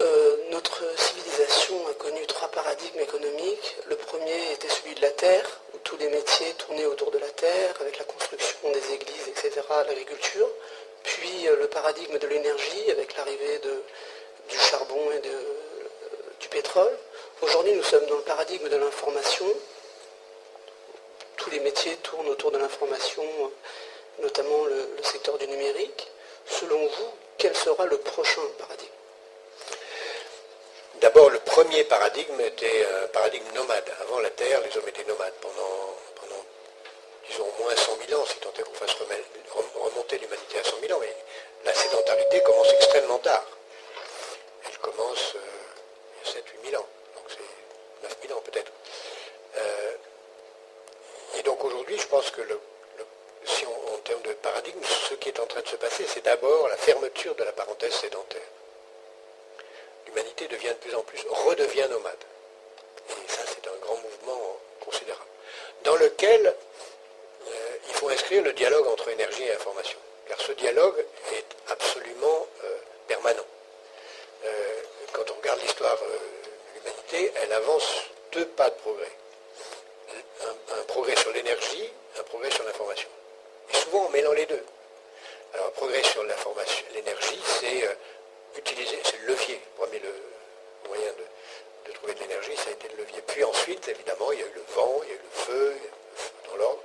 [0.00, 3.76] Euh, notre civilisation a connu trois paradigmes économiques.
[3.86, 7.30] Le premier était celui de la terre, où tous les métiers tournaient autour de la
[7.30, 10.48] terre, avec la construction des églises, etc., l'agriculture.
[11.04, 13.60] Puis euh, le paradigme de l'énergie, avec l'arrivée
[14.48, 15.20] du charbon et
[16.40, 16.98] du pétrole.
[17.40, 19.46] Aujourd'hui, nous sommes dans le paradigme de l'information.
[21.36, 23.24] Tous les métiers tournent autour de l'information,
[24.20, 26.10] notamment le, le secteur du numérique.
[26.46, 28.90] Selon vous, quel sera le prochain paradigme
[31.00, 33.84] D'abord, le premier paradigme était un paradigme nomade.
[34.00, 36.42] Avant la Terre, les hommes étaient nomades pendant, pendant
[37.28, 38.94] disons, au moins 100 000 ans, si tant est qu'on fasse
[39.74, 41.00] remonter l'humanité à 100 000 ans.
[41.02, 41.14] Mais
[41.64, 43.44] la sédentarité commence extrêmement tard.
[44.66, 46.86] Elle commence euh, il y a 7 000 8 000 ans.
[47.16, 48.72] Donc c'est 9 000 ans peut-être.
[49.56, 49.92] Euh,
[51.38, 52.58] et donc aujourd'hui, je pense que le,
[53.44, 56.24] si on, en termes de paradigme, ce qui est en train de se passer, c'est
[56.24, 57.52] d'abord la fermeture de la
[57.90, 58.42] sédentaire
[60.14, 62.16] l'humanité devient de plus en plus, redevient nomade.
[63.10, 65.24] Et ça, c'est un grand mouvement considérable.
[65.82, 69.98] Dans lequel euh, il faut inscrire le dialogue entre énergie et information.
[70.28, 73.44] Car ce dialogue est absolument euh, permanent.
[74.44, 74.82] Euh,
[75.12, 79.12] quand on regarde l'histoire de l'humanité, elle avance deux pas de progrès.
[80.42, 83.08] Un, progrès sur l'énergie, un progrès sur l'information.
[83.72, 84.62] Et souvent en mêlant les deux.
[85.54, 87.88] Alors progrès sur l'énergie, c'est
[88.58, 89.60] utiliser, c'est le levier.
[89.78, 91.12] Le le moyen
[91.86, 93.22] de, trouver de l'énergie, ça a été le levier.
[93.26, 95.76] Puis ensuite, évidemment, il y a eu le vent, il y a eu le feu,
[96.50, 96.82] dans l'ordre,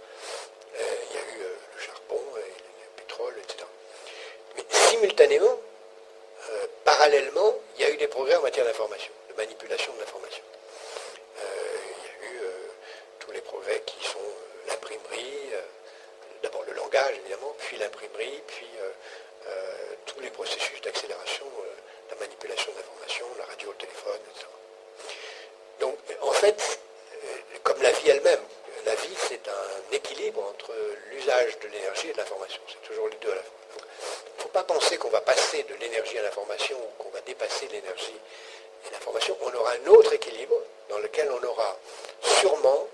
[0.76, 3.66] euh, il y a eu euh, le charbon, et le pétrole, etc.
[4.56, 5.60] Mais simultanément,
[6.50, 10.44] euh, parallèlement, il y a eu des progrès en matière d'information, de manipulation de l'information.
[11.38, 12.42] il y a eu
[13.20, 13.99] tous les progrès qui
[16.70, 18.68] le langage évidemment, puis l'imprimerie, puis
[20.10, 21.64] tous les processus d'accélération, euh,
[22.10, 24.48] la manipulation d'informations, la radio, le téléphone, etc.
[25.80, 26.80] Donc, en fait,
[27.14, 28.42] euh, comme la vie elle-même,
[28.86, 30.74] la vie, c'est un équilibre entre
[31.12, 32.62] l'usage de l'énergie et de l'information.
[32.68, 33.52] C'est toujours les deux à la fois.
[33.78, 37.22] Il ne faut pas penser qu'on va passer de l'énergie à l'information ou qu'on va
[37.22, 38.20] dépasser l'énergie
[38.88, 39.38] et l'information.
[39.42, 40.56] On aura un autre équilibre
[40.90, 41.78] dans lequel on aura
[42.22, 42.88] sûrement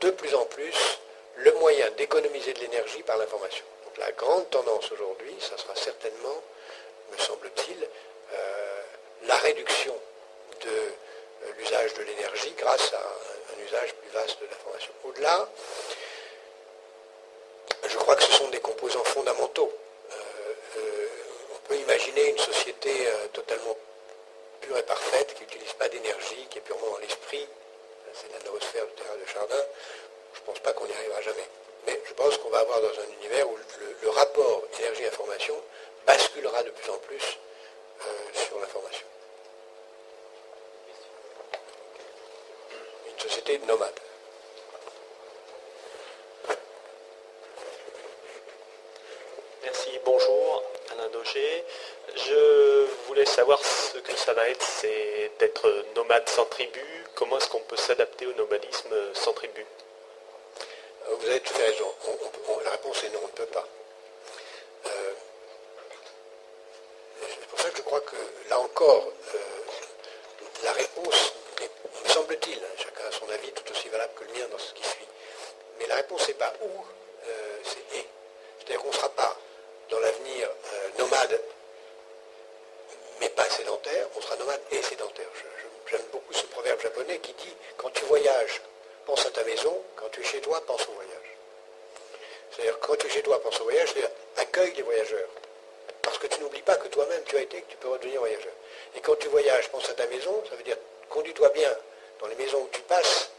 [0.00, 0.98] de plus en plus
[1.36, 3.64] le moyen d'économiser de l'énergie par l'information
[3.98, 6.42] la grande tendance aujourd'hui, ça sera certainement,
[7.12, 7.88] me semble-t-il,
[8.32, 8.82] euh,
[9.24, 9.94] la réduction
[10.60, 14.92] de euh, l'usage de l'énergie grâce à un, usage plus vaste de l'information.
[15.04, 15.48] Au-delà,
[17.88, 19.72] je crois que ce sont des composants fondamentaux.
[20.12, 21.06] Euh,
[21.54, 22.92] on peut imaginer une société
[23.32, 23.76] totalement
[24.60, 27.48] pure et parfaite, qui n'utilise pas d'énergie, qui est purement dans l'esprit.
[28.12, 29.64] C'est la noosphère du terrain de Chardin.
[30.36, 31.48] Je ne pense pas qu'on n'y arrivera jamais.
[31.86, 33.56] Mais je pense qu'on va avoir dans un univers où
[34.02, 35.54] le, rapport énergie-information
[36.06, 37.38] basculera de plus en plus
[38.00, 39.06] euh, sur l'information.
[43.10, 44.00] Une société nomade.
[49.62, 51.64] Merci, bonjour, Alain Daugé.
[52.14, 56.80] Je voulais savoir ce que ça va être, c'est d'être nomade sans tribu.
[57.14, 59.66] Comment est-ce qu'on peut s'adapter au nomadisme sans tribu?
[61.08, 61.94] Euh, vous avez tout à fait raison.
[62.64, 63.66] La réponse est non, on ne peut pas.
[64.86, 65.12] Euh,
[67.20, 68.16] c'est pour ça que je crois que,
[68.48, 69.38] là encore, euh,
[70.64, 71.32] la réponse,
[72.04, 74.72] me semble-t-il, hein, chacun a son avis tout aussi valable que le mien dans ce
[74.74, 75.06] qui suit,
[75.78, 76.70] mais la réponse n'est pas où,
[77.64, 78.06] c'est et.
[78.58, 79.36] C'est-à-dire qu'on ne sera pas,
[79.90, 80.48] dans l'avenir,
[80.98, 81.40] nomade,
[83.20, 85.28] mais pas sédentaire, on sera nomade et sédentaire.
[85.90, 88.60] J'aime beaucoup ce proverbe japonais qui dit, quand tu voyages,
[89.06, 91.30] pense à ta maison, quand tu es chez toi, pense au voyage.
[92.50, 95.28] C'est-à-dire quand tu es chez toi, pense au voyage, c'est-à-dire accueille les voyageurs.
[96.02, 98.52] Parce que tu n'oublies pas que toi-même tu as été, que tu peux redevenir voyageur.
[98.94, 100.76] Et quand tu voyages, pense à ta maison, ça veut dire
[101.08, 101.74] conduis-toi bien
[102.20, 103.30] dans les maisons où tu passes,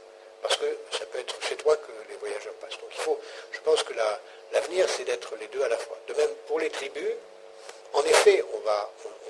[0.41, 2.79] parce que ça peut être chez toi que les voyageurs passent.
[2.79, 3.19] Donc il faut,
[3.51, 3.93] je pense que
[4.51, 5.97] l'avenir, c'est d'être les deux à la fois.
[6.07, 7.13] De même pour les tribus,
[7.93, 8.57] en effet, on,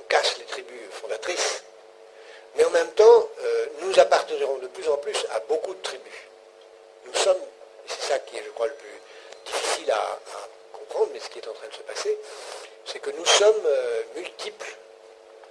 [0.10, 1.63] casse les tribus fondatrices,
[2.58, 6.13] mais en même temps, euh, nous appartenons de plus en plus à beaucoup de tribus.
[7.06, 7.38] Nous sommes,
[7.86, 9.02] c'est ça qui est, je crois, le plus
[9.46, 10.20] difficile à,
[10.74, 12.17] comprendre, mais ce qui est en train de se passer,
[12.86, 14.76] c'est que nous sommes euh, multiples.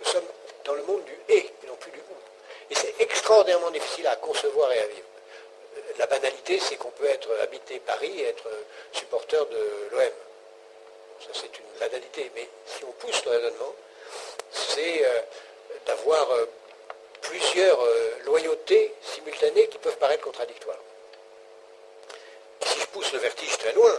[0.00, 0.26] Nous sommes
[0.64, 2.70] dans le monde du et, et non plus du ou.
[2.70, 5.06] Et c'est extraordinairement difficile à concevoir et à vivre.
[5.98, 8.48] La banalité, c'est qu'on peut être habité Paris et être
[8.92, 10.10] supporter de l'OM.
[11.20, 12.30] Ça, c'est une banalité.
[12.34, 13.74] Mais si on pousse le raisonnement,
[14.50, 15.20] c'est euh,
[15.86, 16.46] d'avoir euh,
[17.28, 20.78] plusieurs euh, loyautés simultanées qui peuvent paraître contradictoires.
[22.64, 23.92] si je pousse le vertige très loin,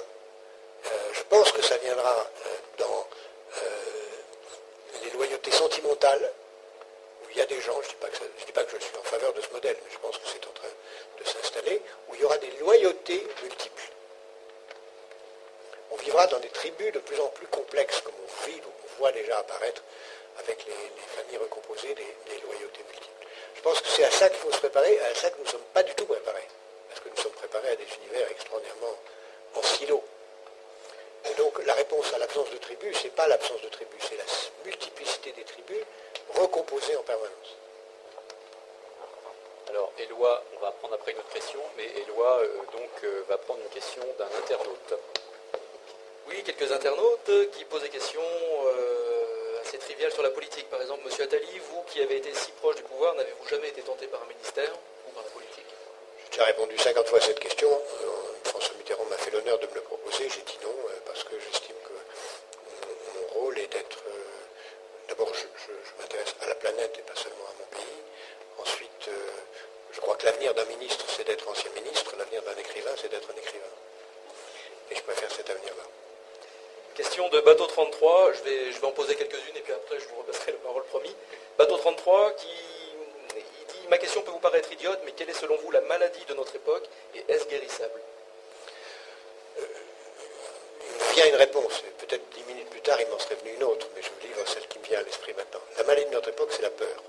[1.14, 2.28] je pense que ça viendra
[2.78, 3.08] dans
[5.04, 6.32] les loyautés sentimentales,
[7.38, 9.42] il y a des gens, je ne dis, pas que je suis en faveur de
[9.42, 10.74] ce modèle, mais je pense que c'est en train
[11.20, 13.92] de s'installer, où il y aura des loyautés multiples.
[15.92, 19.12] On vivra dans des tribus de plus en plus complexes, comme on vit, on voit
[19.12, 19.84] déjà apparaître
[20.40, 20.74] avec les,
[21.16, 23.28] familles recomposées des, loyautés multiples.
[23.56, 25.50] Je pense que c'est à ça qu'il faut se préparer, à ça que nous ne
[25.50, 26.48] sommes pas du tout préparés.
[26.90, 28.96] Parce que nous sommes préparés à des univers extraordinairement
[29.56, 30.04] en silo.
[31.30, 34.18] Et donc la réponse à l'absence de tribus, ce n'est pas l'absence de tribus, c'est
[34.18, 34.24] la
[34.66, 35.84] multiplicité des tribus
[36.36, 37.58] recomposé en permanence.
[39.70, 43.38] Alors, Éloi, on va prendre après une autre question, mais Éloi euh, donc, euh, va
[43.38, 44.94] prendre une question d'un internaute.
[46.30, 49.07] Oui, quelques internautes qui posent des questions euh,
[49.68, 50.70] assez triviales sur la politique.
[50.70, 53.82] Par exemple, Monsieur Attali, vous qui avez été si proche du pouvoir, n'avez-vous jamais été
[53.82, 54.72] tenté par un ministère
[55.08, 55.66] ou par la politique?
[56.24, 57.70] J'ai déjà répondu 50 fois à cette question.
[58.46, 60.30] François Mitterrand m'a fait l'honneur de me le proposer.
[60.30, 60.74] J'ai dit non,
[61.06, 64.04] parce que j'estime que mon rôle est d'être
[65.10, 68.02] D'abord, je, m'intéresse à la planète et pas seulement à mon pays.
[68.60, 69.30] Ensuite, euh,
[69.94, 72.14] je crois que l'avenir d'un ministre, c'est d'être ancien ministre.
[72.18, 73.72] L'avenir d'un écrivain, c'est d'être un écrivain.
[74.92, 75.84] Et je préfère cet avenir-là.
[77.18, 78.34] De Bateau 33.
[78.34, 80.84] Je vais, je vais en poser quelques-unes et puis après, je vous repasserai le parole
[80.84, 81.14] promis.
[81.58, 85.72] Bateau 33 qui dit Ma question peut vous paraître idiote, mais quelle est selon vous
[85.72, 88.00] la maladie de notre époque et est-ce guérissable?
[91.14, 91.84] Il y a une réponse.
[91.98, 94.48] Peut-être dix minutes plus tard, il m'en serait venu une autre, mais je vous livre
[94.48, 95.62] celle qui me vient à l'esprit maintenant.
[95.78, 97.04] La maladie de notre époque, c'est la peur.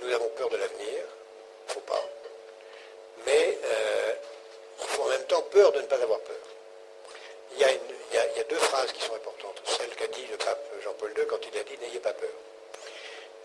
[0.00, 1.04] Nous avons peur de l'avenir,
[1.68, 2.04] faut pas.
[3.24, 4.12] Mais euh,
[4.80, 6.55] il faut en même temps peur de ne pas avoir peur.
[7.52, 9.60] Il y, a deux phrases qui sont importantes.
[9.64, 12.30] Celle qu'a dit le pape Jean-Paul II quand il a dit N'ayez pas peur.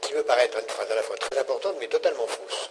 [0.01, 2.69] Qui me paraît être une phrase à la fois très importante, mais totalement fausse.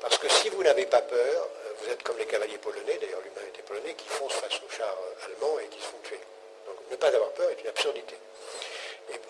[0.00, 1.48] Parce que si vous n'avez pas peur,
[1.80, 5.58] vous êtes comme les cavaliers polonais, d'ailleurs l'humanité polonais, qui foncent face aux chars allemands
[5.58, 6.20] et qui se font tuer.
[6.66, 8.16] Donc ne pas avoir peur est une absurdité.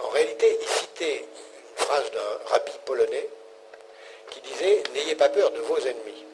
[0.00, 3.28] En réalité, il citait une phrase d'un rabbi polonais
[4.30, 6.24] qui disait N'ayez pas peur de vos ennemis.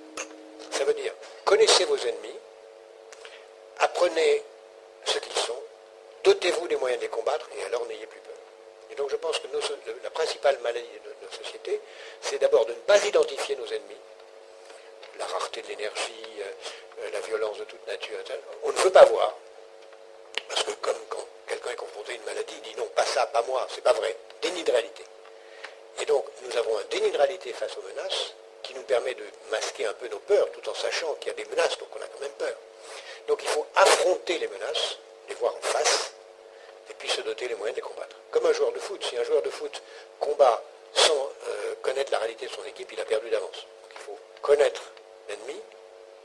[0.70, 1.12] Ça veut dire
[1.48, 2.38] connaissez vos ennemis,
[3.79, 4.42] apprenez
[5.09, 5.61] ce qu'ils sont,
[6.25, 8.35] dotez-vous des moyens de les combattre et alors n'ayez plus peur.
[8.90, 9.47] Et donc je pense que
[10.03, 11.81] la principale maladie de notre société,
[12.21, 14.01] c'est d'abord de ne pas identifier nos ennemis,
[15.18, 18.18] la rareté de l'énergie, euh, euh, la violence de toute nature.
[18.62, 19.35] On ne veut pas voir.
[20.49, 23.27] Parce que comme quand quelqu'un est confronté à une maladie, il dit non, pas ça,
[23.27, 24.16] pas moi, c'est pas vrai.
[24.40, 25.05] Déni de réalité.
[26.01, 28.35] Et donc nous avons un déni de réalité face aux menaces
[28.68, 31.42] qui nous permet de masquer un peu nos peurs tout en sachant qu'il y a
[31.42, 32.54] des menaces, donc on a quand même peur.
[33.26, 36.12] Donc il faut affronter les menaces, les voir en face,
[36.90, 38.16] et puis se doter les moyens de les combattre.
[38.31, 39.83] Comme un joueur de foot, si un joueur de foot
[40.20, 43.66] combat sans euh, connaître la réalité de son équipe, il a perdu d'avance.
[43.90, 44.83] Il faut connaître
[45.31, 45.59] l'ennemi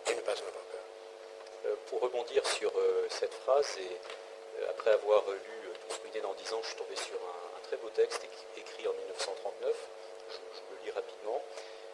[0.08, 0.82] et ne pas en avoir peur.
[1.68, 6.54] Euh, pour rebondir sur euh, cette phrase, et après avoir lu Tout ce dans 10
[6.54, 8.28] ans, je suis tombé sur un, très beau texte
[8.58, 9.76] écrit en 1939,
[10.30, 11.42] je, le lis rapidement.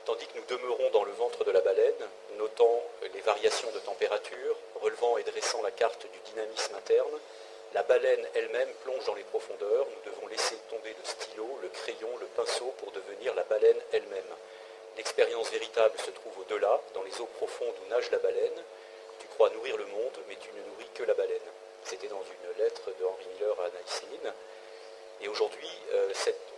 [0.10, 2.04] Tandis que nous demeurons dans le ventre de la baleine,
[2.40, 2.82] notant
[3.14, 7.20] les variations de température, relevant et dressant la carte du dynamisme interne,
[7.76, 12.10] la baleine elle-même plonge dans les profondeurs, nous devons laisser tomber le stylo, le crayon,
[12.20, 14.34] le pinceau pour devenir la baleine elle-même.
[14.98, 18.64] L'expérience véritable se trouve au-delà, dans les eaux profondes où nage la baleine.
[19.20, 21.50] Tu crois nourrir le monde, mais tu ne nourris que la baleine.
[21.84, 24.02] C'était dans une lettre de Henri Miller à Anaïs
[25.22, 26.12] Et aujourd'hui, euh,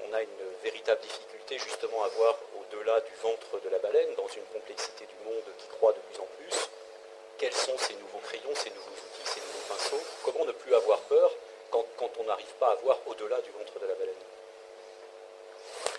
[0.10, 0.30] on a une
[0.64, 2.38] véritable difficulté justement à voir
[2.74, 6.22] au-delà du ventre de la baleine, dans une complexité du monde qui croît de plus
[6.22, 6.70] en plus,
[7.38, 11.00] quels sont ces nouveaux crayons, ces nouveaux outils, ces nouveaux pinceaux, comment ne plus avoir
[11.02, 11.32] peur
[11.70, 11.86] quand,
[12.20, 14.14] on n'arrive pas à voir au-delà du ventre de la baleine?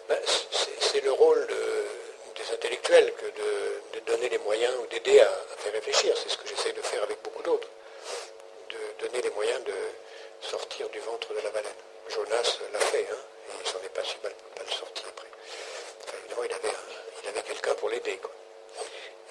[0.09, 0.19] Ben,
[0.81, 1.47] c'est le rôle
[2.37, 6.17] des intellectuels que de, donner les moyens ou d'aider à, faire réfléchir.
[6.19, 7.69] C'est ce que j'essaie de faire avec beaucoup d'autres.
[8.69, 9.75] De donner les moyens de
[10.41, 11.73] sortir du ventre de la baleine.
[12.09, 13.17] Jonas l'a fait, hein,
[13.49, 14.33] et il s'en est pas si mal,
[14.69, 14.91] sorti
[16.44, 18.18] il avait, quelqu'un pour l'aider.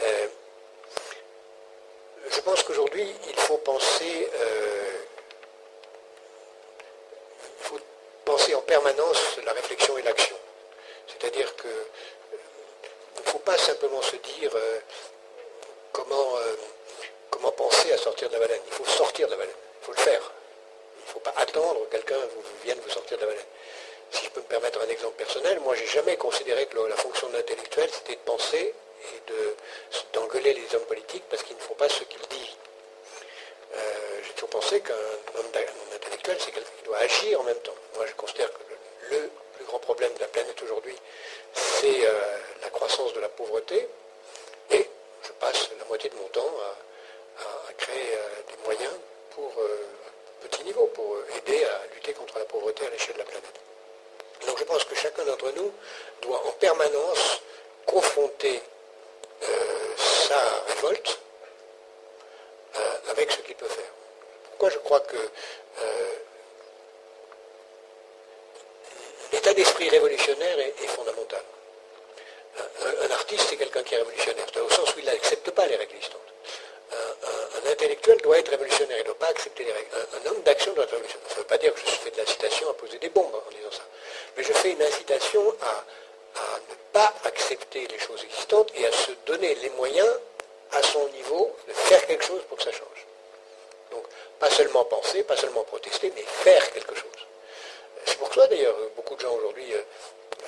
[0.01, 0.27] Euh,
[2.29, 5.03] je pense qu'aujourd'hui, il faut penser, euh,
[7.59, 7.79] faut
[8.25, 10.35] penser en permanence la réflexion et l'action.
[11.07, 14.79] C'est-à-dire que ne faut pas simplement se dire euh,
[15.91, 18.61] comment penser à sortir de la baleine.
[18.67, 19.55] Il faut sortir de la baleine.
[19.81, 20.31] Il faut le faire.
[20.97, 22.19] Il ne faut pas attendre que quelqu'un
[22.63, 23.45] vienne vous sortir de la baleine.
[24.11, 27.29] Si je peux me permettre un exemple personnel, moi j'ai jamais considéré que la fonction
[27.29, 29.33] de l'intellectuel c'était de penser et
[30.13, 32.57] d'engueuler les hommes politiques parce qu'ils ne font pas ce qu'ils disent.
[33.75, 35.45] Euh, j'ai toujours pensé qu'un homme,
[35.95, 37.75] intellectuel, c'est quelqu'un qui doit agir en même temps.
[37.95, 38.59] Moi, je considère que
[39.11, 40.95] le, plus grand problème de la planète aujourd'hui,
[41.53, 42.13] c'est euh,
[42.61, 43.87] la croissance de la pauvreté.
[44.71, 44.89] Et
[45.23, 48.93] je passe la moitié de mon temps à, créer euh, des moyens
[49.31, 49.53] pour
[50.41, 53.59] petit niveau, pour aider à lutter contre la pauvreté à l'échelle de la planète.
[54.45, 55.71] Donc je pense que chacun d'entre nous
[56.21, 57.41] doit en permanence
[57.85, 58.61] confronter
[59.43, 61.19] euh, sa révolte
[62.75, 63.91] euh, avec ce qu'il peut faire.
[64.51, 66.13] Pourquoi je crois que euh,
[69.33, 71.41] l'état d'esprit révolutionnaire est, fondamental.
[72.83, 75.95] Un, artiste, c'est quelqu'un qui est révolutionnaire, au sens où il n'accepte pas les règles
[75.95, 76.21] existantes.
[76.91, 79.89] Un, intellectuel doit être révolutionnaire, il ne doit pas accepter les règles.
[79.95, 81.29] Un, homme d'action doit être révolutionnaire.
[81.29, 83.49] Ça ne veut pas dire que je fais de l'incitation à poser des bombes en
[83.49, 83.83] disant ça.
[84.37, 85.85] Mais je fais une incitation à
[86.35, 90.09] à ne pas accepter les choses existantes et à se donner les moyens
[90.71, 93.07] à son niveau de faire quelque chose pour que ça change.
[93.91, 94.03] Donc,
[94.39, 97.27] pas seulement penser, pas seulement protester, mais faire quelque chose.
[98.05, 99.81] C'est pour ça d'ailleurs, beaucoup de gens aujourd'hui, euh,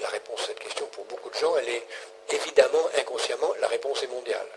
[0.02, 1.86] la réponse à cette question, pour beaucoup de gens, elle est
[2.30, 4.47] évidemment, inconsciemment, la réponse est mondiale.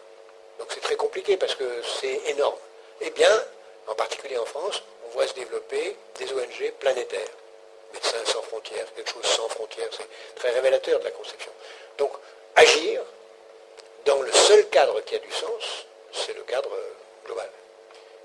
[0.59, 2.59] Donc c'est très compliqué parce que c'est énorme.
[3.01, 3.45] Eh bien,
[3.89, 7.29] en particulier en France, on voit se développer des ONG planétaires.
[7.93, 11.53] Médecins sans frontières, quelque chose sans frontières, c'est très révélateur de la conception.
[11.99, 12.13] Donc,
[12.55, 13.03] agir
[14.05, 16.71] dans le seul cadre qui a du sens, c'est le cadre
[17.25, 17.51] global.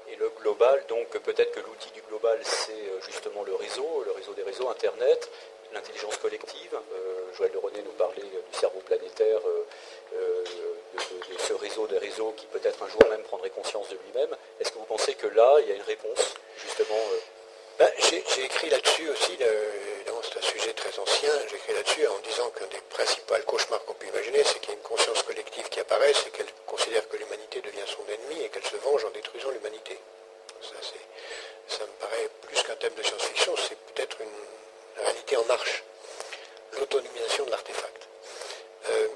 [0.09, 4.11] Et le global, donc peut-être que l'outil du global, c'est euh, justement le réseau, le
[4.11, 5.29] réseau des réseaux, Internet,
[5.73, 6.75] l'intelligence collective.
[6.93, 10.43] Euh, Joël de René nous parlait du cerveau planétaire, euh,
[10.93, 14.35] de, ce réseau des réseaux qui peut-être un jour même prendrait conscience de lui-même.
[14.59, 16.99] Est-ce que vous pensez que là, il y a une réponse, justement
[17.79, 19.37] ben, j'ai écrit là-dessus aussi,
[20.23, 23.93] c'est un sujet très ancien, j'ai écrit là-dessus en disant qu'un des principaux cauchemars qu'on
[23.95, 27.17] peut imaginer, c'est qu'il y a une conscience collective qui apparaisse et qu'elle considère que
[27.17, 29.97] l'humanité devient son ennemi et qu'elle se venge en détruisant l'humanité.
[30.61, 35.83] Ça, me paraît plus qu'un thème de science-fiction, c'est peut-être une réalité en marche,
[36.73, 38.07] l'autonomisation de l'artefact.
[38.89, 39.07] Euh,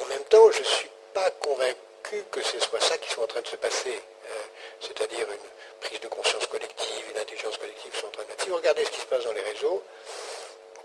[0.00, 3.28] en même temps, je ne suis pas convaincu que ce soit ça qui soit en
[3.28, 4.34] train de se passer, euh,
[4.80, 5.48] c'est-à-dire une
[5.80, 8.90] prise de conscience collective, une intelligence collective sont en train de Si vous regardez ce
[8.90, 9.82] qui se passe dans les réseaux,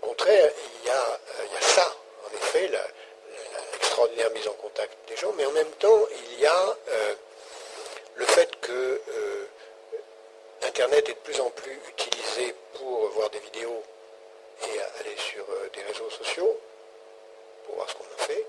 [0.02, 0.50] au contraire,
[0.82, 1.94] il y a, euh, ça,
[2.26, 6.76] en effet, l'extraordinaire mise en contact des gens, mais en même temps, il y a
[6.88, 7.14] euh,
[8.16, 9.46] le fait que euh,
[10.62, 13.82] Internet est de plus en plus utilisé pour voir des vidéos
[14.62, 16.58] et aller sur des réseaux sociaux,
[17.64, 18.44] pour voir ce qu'on a fait,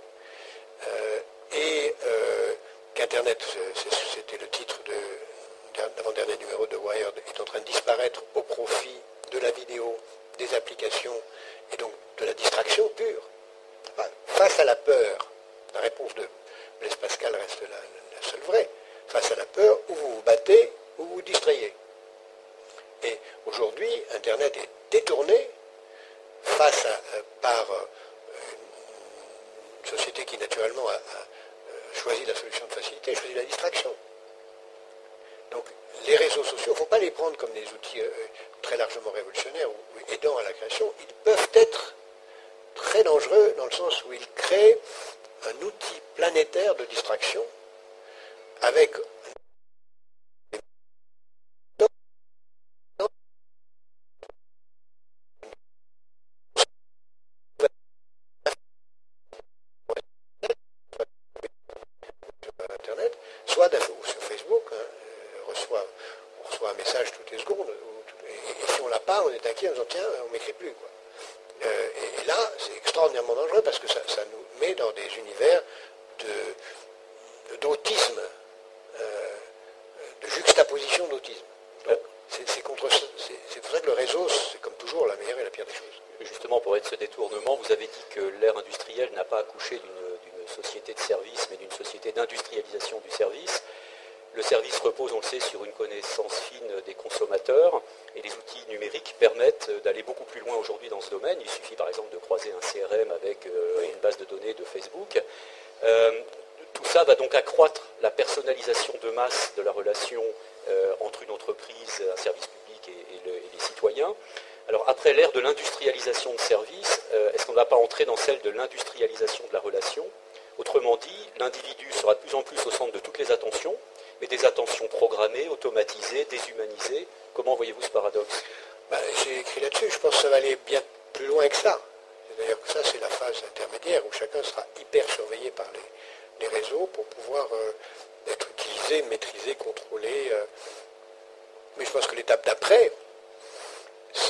[1.52, 1.95] et
[2.95, 3.39] qu'Internet,
[3.76, 4.93] c'était le titre de
[5.97, 8.99] l'avant-dernier numéro de Wired, est en train de disparaître au profit
[9.32, 9.95] de la vidéo,
[10.38, 11.15] des applications
[11.73, 13.23] et donc de la distraction pure.
[14.28, 15.30] Face à la peur,
[15.73, 16.28] la réponse de
[16.80, 18.69] Blaise Pascal reste la, seule vraie.
[19.08, 21.73] Face à la peur, ou vous vous battez, ou vous vous distrayez.
[23.04, 25.49] Et aujourd'hui, Internet est détourné
[26.43, 27.86] face à, euh, par euh,
[29.84, 33.93] une société qui naturellement a, a choisi la solution de facilité, a choisi la distraction.
[35.51, 35.66] Donc
[36.07, 38.09] les réseaux sociaux, il ne faut pas les prendre comme des outils euh,
[38.61, 39.76] très largement révolutionnaires ou
[40.80, 41.95] Ils peuvent être
[42.75, 44.80] très dangereux dans le sens où ils créent
[45.45, 47.43] un outil planétaire de distraction
[48.61, 48.95] avec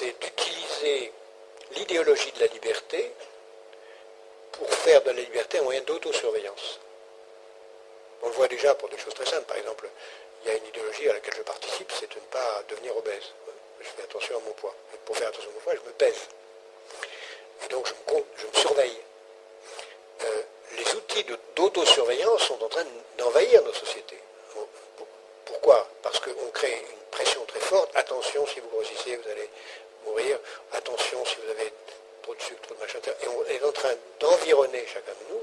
[0.09, 1.11] c'est d'utiliser
[1.75, 3.11] l'idéologie de la liberté
[4.53, 6.79] pour faire de la liberté un moyen d'autosurveillance.
[8.21, 9.45] On le voit déjà pour des choses très simples.
[9.45, 9.87] Par exemple,
[10.43, 13.33] il y a une idéologie à laquelle je participe, c'est de ne pas devenir obèse.
[13.79, 14.75] Je fais attention à mon poids.
[14.93, 16.27] Et pour faire attention à mon poids, je me pèse.
[17.65, 18.97] Et donc je me, surveille.
[20.23, 20.41] Euh,
[20.77, 22.85] les outils d'autosurveillance sont en train
[23.17, 24.19] d'envahir nos sociétés.
[25.45, 25.87] Pourquoi?
[26.01, 27.91] Parce qu'on crée une pression très forte.
[27.95, 29.49] Attention, si vous grossissez, vous allez
[30.05, 30.39] mourir.
[30.73, 31.73] Attention, si vous avez
[32.21, 32.99] trop de sucre, trop de machin.
[33.21, 35.41] Et on est en train d'environner chacun de nous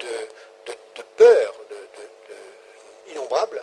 [0.00, 1.54] de, de peur
[3.10, 3.62] innombrables,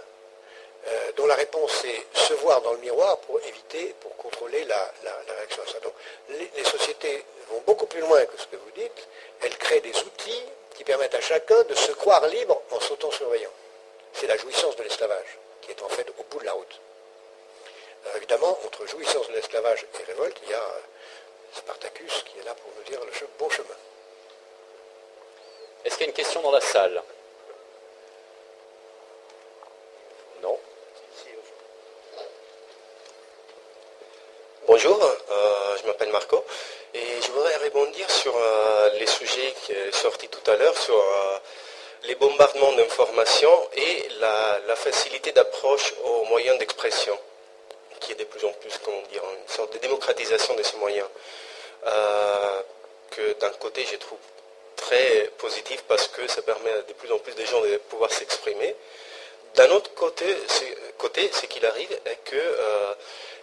[0.88, 4.92] euh, dont la réponse est se voir dans le miroir pour éviter, pour contrôler la,
[5.38, 5.80] réaction à ça.
[5.80, 5.94] Donc
[6.30, 9.08] les, sociétés vont beaucoup plus loin que ce que vous dites.
[9.42, 10.44] Elles créent des outils
[10.76, 13.52] qui permettent à chacun de se croire libre en s'auto-surveillant.
[14.14, 16.82] C'est la jouissance de l'esclavage qui est en fait au bout de la route.
[18.06, 20.64] Alors évidemment, entre jouissance de l'esclavage et révolte, il y a
[21.54, 23.68] Spartacus qui est là pour nous dire le bon chemin.
[25.84, 27.02] Est-ce qu'il y a une question dans la salle?
[34.68, 36.44] Bonjour, euh, je m'appelle Marco
[36.96, 40.98] et je voudrais rebondir sur euh, les sujets qui sont sortis tout à l'heure, sur
[40.98, 41.38] euh,
[42.06, 47.18] les bombardements d'informations et la, facilité d'approche aux moyens d'expression,
[48.06, 51.08] qui est de plus en plus, comment dire, une sorte de démocratisation de ces moyens,
[53.12, 54.20] que d'un côté je trouve
[54.76, 58.12] très positif parce que ça permet à de plus en plus de gens de pouvoir
[58.12, 58.76] s'exprimer.
[59.56, 60.26] D'un autre côté,
[61.32, 62.96] ce qu'il arrive est que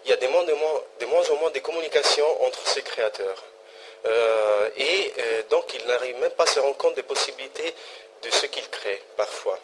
[0.04, 3.42] il y a de moins, en moins de communication entre ces créateurs.
[4.04, 7.72] Euh, et euh, donc, ils n'arrivent même pas à se rendre compte des possibilités
[8.22, 9.58] de ce qu'ils créent parfois.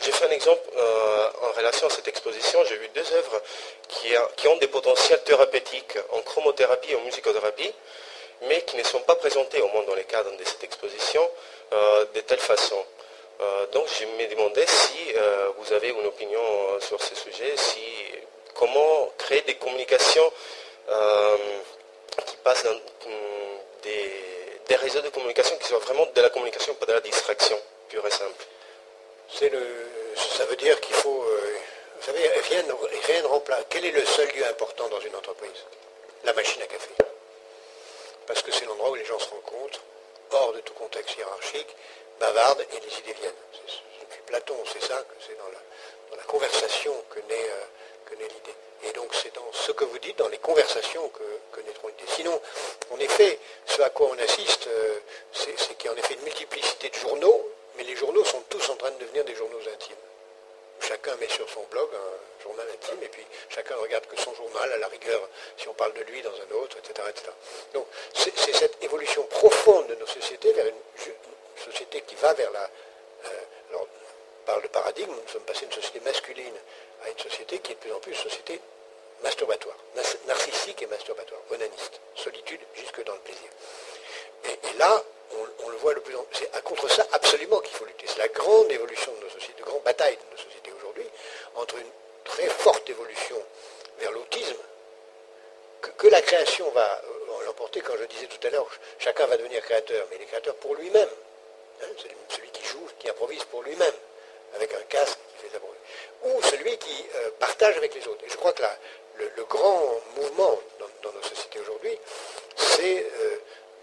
[0.00, 2.64] J'ai fait un exemple euh, en relation à cette exposition.
[2.64, 3.42] J'ai vu deux œuvres
[3.88, 7.72] qui, ont des potentiels thérapeutiques en chromothérapie et en musicothérapie,
[8.42, 11.28] mais qui ne sont pas présentées, au moins dans les cadres de cette exposition,
[12.14, 12.82] de telle façon.
[13.72, 15.12] donc je me demandais si
[15.58, 16.40] vous avez une opinion
[16.80, 17.80] sur ce sujet, si
[18.58, 20.32] comment créer des communications
[20.90, 21.36] euh,
[22.26, 22.80] qui passent dans mm,
[23.82, 28.06] des, réseaux de communication qui soient vraiment de la communication, pas de la distraction pure
[28.06, 28.44] et simple.
[29.28, 31.56] Ça veut dire qu'il faut, euh,
[31.98, 33.64] vous savez, rien, ne remplace.
[33.68, 35.64] Quel est le seul lieu important dans une entreprise?
[36.24, 36.90] La machine à café.
[38.26, 39.82] Parce que c'est l'endroit où les gens se rencontrent,
[40.30, 41.74] hors de tout contexte hiérarchique,
[42.20, 43.32] bavardent et les idées viennent.
[44.00, 45.48] Depuis Platon, c'est ça, que c'est dans
[46.16, 47.50] la, conversation que naît...
[47.50, 47.64] Euh,
[48.16, 48.54] l'idée.
[48.84, 52.10] Et donc c'est dans ce que vous dites, dans les conversations que, naîtront l'idée.
[52.12, 52.40] Sinon,
[52.90, 55.00] en effet, ce à quoi on assiste, euh,
[55.32, 57.48] c'est qu'il y a en effet une multiplicité de journaux,
[57.78, 59.96] mais les journaux sont tous en train de devenir des journaux intimes.
[60.80, 64.72] Chacun met sur son blog un journal intime, et puis chacun regarde que son journal,
[64.72, 67.08] à la rigueur, si on parle de lui dans un autre, etc.
[67.74, 70.74] Donc c'est cette évolution profonde de nos sociétés vers une,
[71.56, 72.62] société qui va vers la...
[72.62, 73.28] Euh,
[73.70, 76.54] alors, on parle de paradigme, nous sommes passés d'une société masculine
[77.04, 78.60] à une société qui est de plus en plus une société
[79.22, 79.76] masturbatoire,
[80.26, 83.48] narcissique et masturbatoire, onaniste, solitude jusque dans le plaisir.
[84.44, 85.02] Et, là,
[85.64, 86.36] on, le voit le plus en plus.
[86.38, 88.06] C'est contre ça absolument qu'il faut lutter.
[88.06, 91.06] C'est la grande évolution de nos sociétés, de grande bataille de nos sociétés aujourd'hui,
[91.56, 91.90] entre une
[92.24, 93.36] très forte évolution
[93.98, 94.56] vers l'autisme,
[95.80, 98.66] que, la création va euh, l'emporter, quand je disais tout à l'heure,
[98.98, 101.08] chacun va devenir créateur, mais il est créateur pour lui-même.
[101.82, 101.86] Hein,
[102.28, 103.94] celui qui joue, qui improvise pour lui-même,
[104.54, 105.60] avec un casque qui fait sa
[106.28, 108.24] ou celui qui euh, partage avec les autres.
[108.24, 108.62] Et je crois que
[109.16, 110.58] le, grand mouvement
[111.02, 111.96] dans, nos sociétés aujourd'hui,
[112.56, 113.36] c'est euh,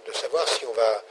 [0.05, 1.03] de savoir si on va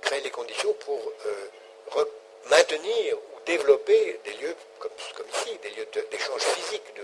[0.00, 2.04] créer les conditions pour euh,
[2.48, 4.90] maintenir ou développer des lieux comme,
[5.34, 7.02] ici, des lieux d'échange physique, de,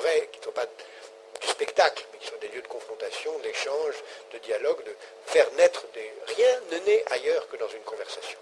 [0.00, 3.94] vrais, qui ne sont pas du spectacle, mais qui sont des lieux de confrontation, d'échange,
[4.32, 4.94] de dialogue, de
[5.26, 6.12] faire naître des...
[6.36, 8.38] Rien ne naît ailleurs que dans une conversation.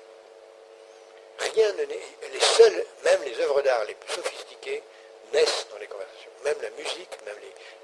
[1.38, 2.00] Rien ne naît...
[2.32, 4.82] Les seuls, même les œuvres d'art les plus sophistiquées,
[5.32, 6.30] naissent dans les conversations.
[6.44, 7.36] Même la musique, même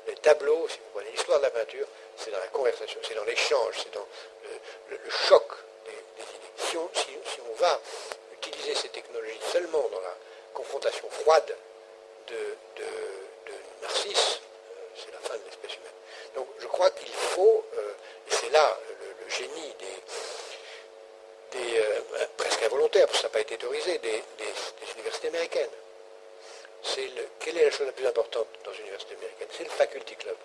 [0.07, 1.87] les, tableaux, si vous prenez l'histoire de la peinture,
[2.19, 4.07] c'est dans la conversation, c'est dans l'échange, c'est dans
[4.91, 5.45] le, choc
[5.85, 6.53] des, idées.
[6.57, 7.81] Si on, va
[8.33, 10.15] utiliser ces technologies seulement dans la
[10.55, 11.57] confrontation froide
[12.29, 12.37] de,
[13.83, 15.93] Narcisse, euh, c'est la fin de l'espèce humaine.
[16.35, 17.93] Donc je crois qu'il faut, euh,
[18.29, 19.75] et c'est là le, génie
[21.53, 22.01] des, euh,
[22.37, 24.23] presque involontaires, parce que ça n'a pas été autorisé, des
[24.95, 25.71] universités américaines
[27.41, 29.49] quelle est la chose la plus importante dans une université américaine?
[29.51, 30.37] C'est le faculty club.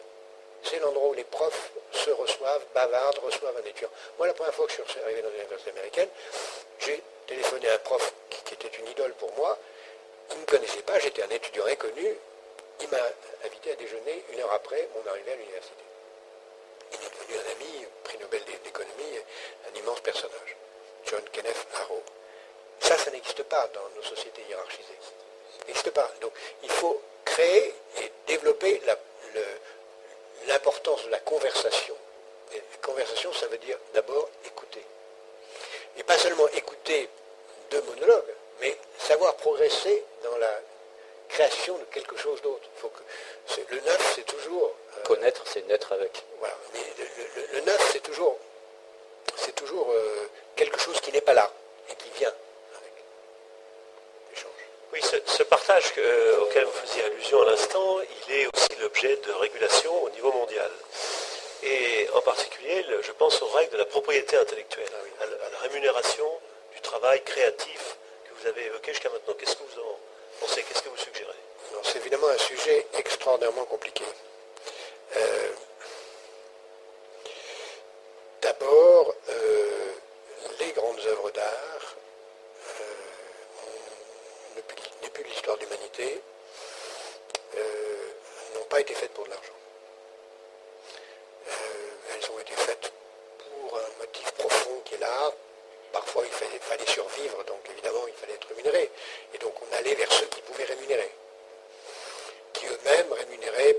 [0.64, 3.90] C'est l'endroit où les profs se reçoivent, bavardent, reçoivent un étudiant.
[4.18, 6.10] Moi, la première fois que je suis arrivé dans une université américaine,
[6.80, 9.58] j'ai téléphoné à un prof qui, était une idole pour moi.
[10.32, 12.16] Il ne me connaissait pas, j'étais un étudiant inconnu.
[12.82, 12.98] Il m'a
[13.46, 15.84] invité à déjeuner une heure après mon arrivée à l'université.
[16.92, 19.20] Il est devenu un ami, prix Nobel d'économie,
[19.72, 20.56] un immense personnage.
[21.06, 22.02] John Kenneth Arrow.
[22.80, 24.94] Ça, ça n'existe pas dans nos sociétés hiérarchisées
[25.68, 26.10] n'existe pas.
[26.22, 26.34] Donc
[26.64, 28.82] il faut créer et développer
[30.48, 31.96] l'importance de la conversation.
[32.54, 34.84] Et la conversation, ça veut dire d'abord écouter.
[35.98, 37.10] Et pas seulement écouter
[37.72, 40.60] deux monologues, mais savoir progresser dans la
[41.30, 42.70] création de quelque chose d'autre.
[43.70, 44.72] le neuf, c'est toujours...
[44.98, 46.24] Euh, Connaître, c'est naître avec.
[46.40, 46.56] Voilà.
[46.74, 46.80] Mais
[47.54, 48.38] le, neuf, c'est toujours,
[49.36, 51.52] c'est toujours euh, quelque chose qui n'est pas là
[51.90, 52.34] et qui vient.
[54.94, 55.86] Oui, ce, partage
[56.40, 60.70] auquel vous faisiez allusion à l'instant, il est aussi l'objet de régulation au niveau mondial.
[61.64, 66.30] Et en particulier, je pense aux règles de la propriété intellectuelle, à la, rémunération
[66.76, 69.34] du travail créatif que vous avez évoqué jusqu'à maintenant.
[69.34, 70.00] Qu'est-ce que vous en
[70.42, 70.62] pensez?
[70.62, 71.42] Qu'est-ce que vous suggérez?
[71.82, 74.04] C'est évidemment un sujet extraordinairement compliqué.
[75.16, 75.50] Euh,
[78.44, 79.92] d'abord, euh,
[80.60, 81.96] les grandes œuvres d'art
[84.56, 86.22] depuis l'histoire de l'humanité,
[87.58, 88.12] euh,
[88.56, 89.54] n'ont pas été faites pour de l'argent.
[91.48, 92.92] Euh, elles ont été faites
[93.40, 95.32] pour un motif profond qui est là.
[95.92, 98.92] Parfois, il fallait, survivre, donc évidemment, il fallait être rémunéré.
[99.34, 101.12] Et donc, on allait vers ceux qui pouvaient rémunérer,
[102.54, 103.78] qui eux-mêmes rémunéraient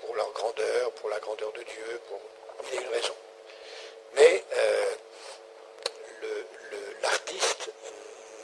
[0.00, 2.20] pour leur grandeur, pour la grandeur de Dieu, pour
[2.70, 3.16] mille raisons.
[4.14, 4.94] Mais euh,
[7.02, 7.70] l'artiste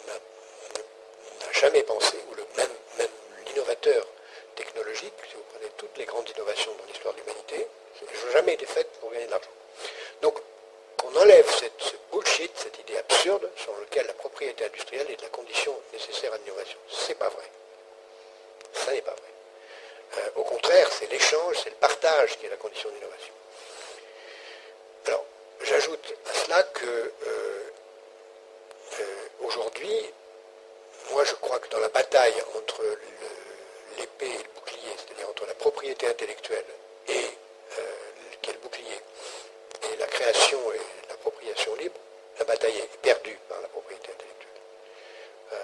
[0.06, 2.16] n'a jamais pensé
[2.56, 3.08] même,
[3.48, 4.06] l'innovateur
[4.54, 7.66] technologique, si vous prenez toutes les grandes innovations dans l'histoire de l'humanité,
[8.32, 9.50] jamais été faites pour gagner de l'argent.
[10.22, 10.38] Donc,
[10.96, 15.28] qu'on enlève cette, ce bullshit, cette idée absurde, selon laquelle la propriété industrielle est la
[15.28, 16.78] condition nécessaire à l'innovation.
[16.88, 17.50] Ce n'est pas vrai.
[18.72, 20.18] Ça n'est pas vrai.
[20.18, 23.34] Euh, au contraire, c'est l'échange, c'est le partage qui est la condition d'innovation.
[25.06, 25.24] Alors,
[25.62, 27.70] j'ajoute à cela que euh,
[29.00, 29.04] euh,
[29.40, 30.12] aujourd'hui,
[31.10, 32.82] moi, je crois que dans la bataille entre
[33.98, 36.64] l'épée et le bouclier, c'est-à-dire entre la propriété intellectuelle
[37.08, 37.24] et
[37.78, 39.00] euh, bouclier,
[39.92, 41.96] et la création et l'appropriation libre,
[42.38, 44.60] la bataille est perdue par la propriété intellectuelle.
[45.52, 45.56] Euh,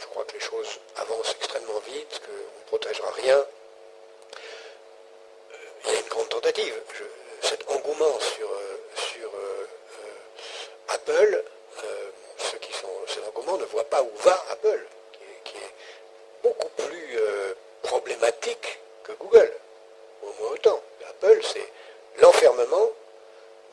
[0.00, 3.36] je crois que les choses avancent extrêmement vite, qu'on ne protégera rien.
[3.36, 3.46] Euh,
[5.84, 6.74] il y a une grande tentative.
[7.42, 8.50] cet engouement sur,
[10.88, 11.44] Apple,
[13.52, 14.86] ne voient pas où va Apple,
[15.44, 15.74] qui est,
[16.42, 19.52] beaucoup plus euh, problématique que Google,
[20.22, 20.82] au moins autant.
[21.08, 21.66] Apple, c'est
[22.18, 22.90] l'enfermement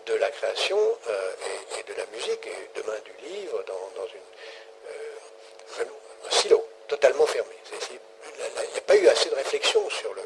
[0.05, 1.31] de la création euh,
[1.79, 5.83] et, de la musique, et demain du livre, dans, euh,
[6.25, 7.55] un silo, totalement fermé.
[7.89, 10.21] Il n'y a pas eu assez de réflexion sur le,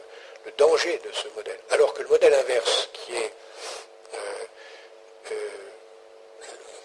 [0.58, 1.60] danger de ce modèle.
[1.72, 3.32] Alors que le modèle inverse, qui est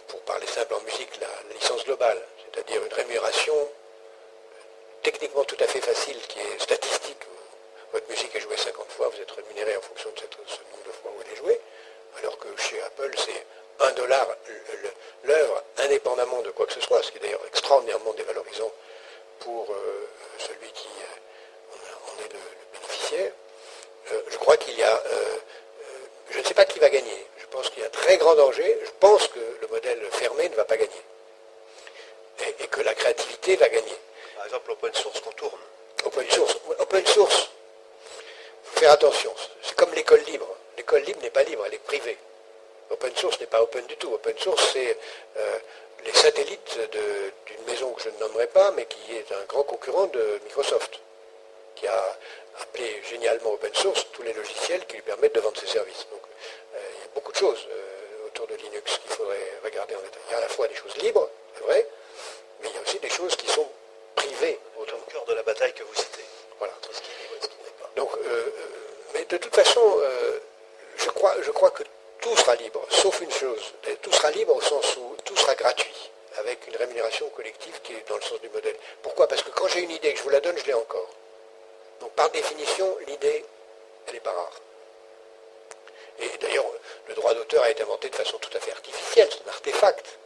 [0.08, 2.20] pour parler simple en musique, la, licence globale,
[2.52, 3.54] c'est-à-dire une rémunération
[5.02, 7.22] techniquement tout à fait facile, qui est statistique.
[7.92, 10.92] Votre musique est jouée 50 fois, vous êtes rémunéré en fonction de ce nombre de
[10.92, 11.60] fois où elle est jouée,
[12.18, 13.46] alors que chez Apple, c'est
[13.80, 14.26] 1 dollar
[15.24, 18.70] l'œuvre, indépendamment de quoi que ce soit, ce qui est d'ailleurs extraordinairement dévalorisant
[19.40, 22.38] pour euh, celui qui euh, en est le,
[22.72, 23.32] bénéficiaire.
[24.12, 25.02] Euh, je crois qu'il y a...
[26.30, 27.26] je ne sais pas qui va gagner.
[27.38, 28.78] Je pense qu'il y a un très grand danger.
[28.84, 31.02] Je pense que le modèle fermé ne va pas gagner.
[32.58, 32.80] Et, que
[33.50, 33.98] créativité va gagner.
[34.36, 35.60] Par exemple, l'open source qu'on tourne.
[36.04, 36.56] Open source.
[36.78, 37.50] Open source.
[38.64, 39.32] Il faut faire attention.
[39.62, 40.46] C'est comme l'école libre.
[40.76, 42.18] L'école libre n'est pas libre, elle est privée.
[42.90, 44.12] Open source n'est pas open du tout.
[44.12, 44.98] Open source, c'est
[45.36, 45.58] euh,
[46.04, 50.06] les satellites d'une maison que je ne nommerai pas, mais qui est un grand concurrent
[50.06, 51.00] de Microsoft,
[51.76, 52.18] qui a
[52.60, 56.06] appelé génialement open source tous les logiciels qui lui permettent de vendre ses services.
[56.10, 56.22] Donc
[56.74, 60.00] euh, il y a beaucoup de choses euh, autour de Linux qu'il faudrait regarder en
[60.00, 60.22] détail.
[60.28, 61.86] Il y a à la fois des choses libres, c'est vrai,
[62.62, 63.66] mais il y a aussi des choses qui sont
[64.14, 64.58] privées.
[64.76, 66.24] Au cœur de la bataille que vous citez.
[66.58, 66.72] Voilà.
[66.82, 67.90] Ce qui est ce qui n'est pas.
[67.96, 68.52] Donc, euh,
[69.14, 70.00] mais de toute façon,
[70.96, 71.82] je, crois, je crois que
[72.20, 73.72] tout sera libre, sauf une chose.
[74.02, 78.08] Tout sera libre au sens où tout sera gratuit, avec une rémunération collective qui est
[78.08, 78.76] dans le sens du modèle.
[79.02, 79.26] Pourquoi?
[79.26, 81.08] Parce que quand j'ai une idée et que je vous la donne, je l'ai encore.
[82.00, 83.44] Donc par définition, l'idée,
[84.06, 84.60] elle n'est pas rare.
[86.20, 86.66] Et d'ailleurs,
[87.08, 90.19] le droit d'auteur a été inventé de façon tout à fait artificielle, c'est un artefact.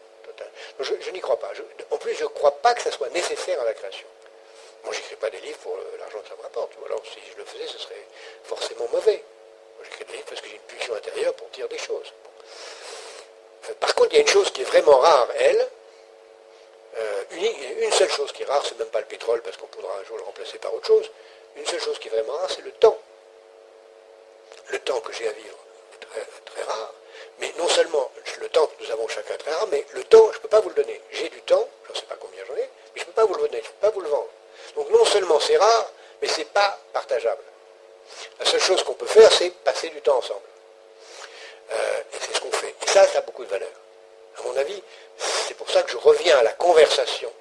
[0.80, 1.53] Je, n'y crois pas.
[1.91, 4.07] en plus, je ne crois pas que ça soit nécessaire à la création.
[4.85, 6.72] Moi, je n'écris pas des livres pour l'argent que ça me rapporte.
[6.80, 8.07] Ou alors, si je le faisais, ce serait
[8.45, 9.22] forcément mauvais.
[9.76, 12.12] Moi, j'écris des livres parce que j'ai une pulsion intérieure pour dire des choses.
[13.68, 15.68] Euh, par contre, il y a une chose qui est vraiment rare, elle.
[16.97, 19.99] Euh, une, seule chose qui est rare, c'est même pas le pétrole, parce qu'on pourra
[19.99, 21.11] un jour le remplacer par autre chose.
[21.57, 22.99] Une seule chose qui est vraiment rare, c'est le temps.
[24.68, 25.59] Le temps que j'ai à vivre
[25.95, 26.07] est
[26.53, 26.95] très, rare.
[27.41, 28.11] Mais non seulement
[28.41, 30.61] le temps que nous avons chacun très rare, mais le temps, je ne peux pas
[30.61, 31.01] vous le donner.
[31.11, 33.24] J'ai du temps, je ne sais pas combien j'en ai, mais je ne peux pas
[33.24, 34.28] vous le donner, je ne peux pas vous le vendre.
[34.76, 37.43] Donc non seulement c'est rare, mais ce n'est pas partageable.
[38.39, 40.41] La seule chose qu'on peut faire, c'est passer du temps ensemble.
[41.72, 42.74] Euh, et c'est ce qu'on fait.
[42.82, 43.72] Et ça, ça a beaucoup de valeur.
[44.39, 44.82] À mon avis,
[45.16, 47.32] c'est pour ça que je reviens à la conversation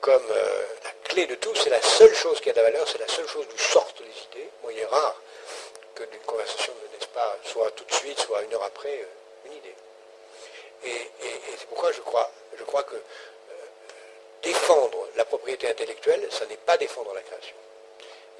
[0.00, 2.86] comme euh, la clé de tout, c'est la seule chose qui a de la valeur,
[2.88, 4.50] c'est la seule chose d'où sortent les idées.
[4.62, 5.22] Moi, il est rare
[5.94, 6.91] que d'une conversation naisse
[7.44, 9.74] soit tout de suite, soit une heure après, euh, une idée.
[10.84, 11.10] Et,
[11.56, 12.96] c'est pourquoi je crois, je crois que
[14.42, 17.54] défendre la propriété intellectuelle, ça n'est pas défendre la création.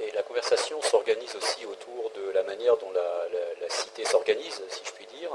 [0.01, 4.93] Et la conversation s'organise aussi autour de la manière dont la, cité s'organise, si je
[4.93, 5.31] puis dire.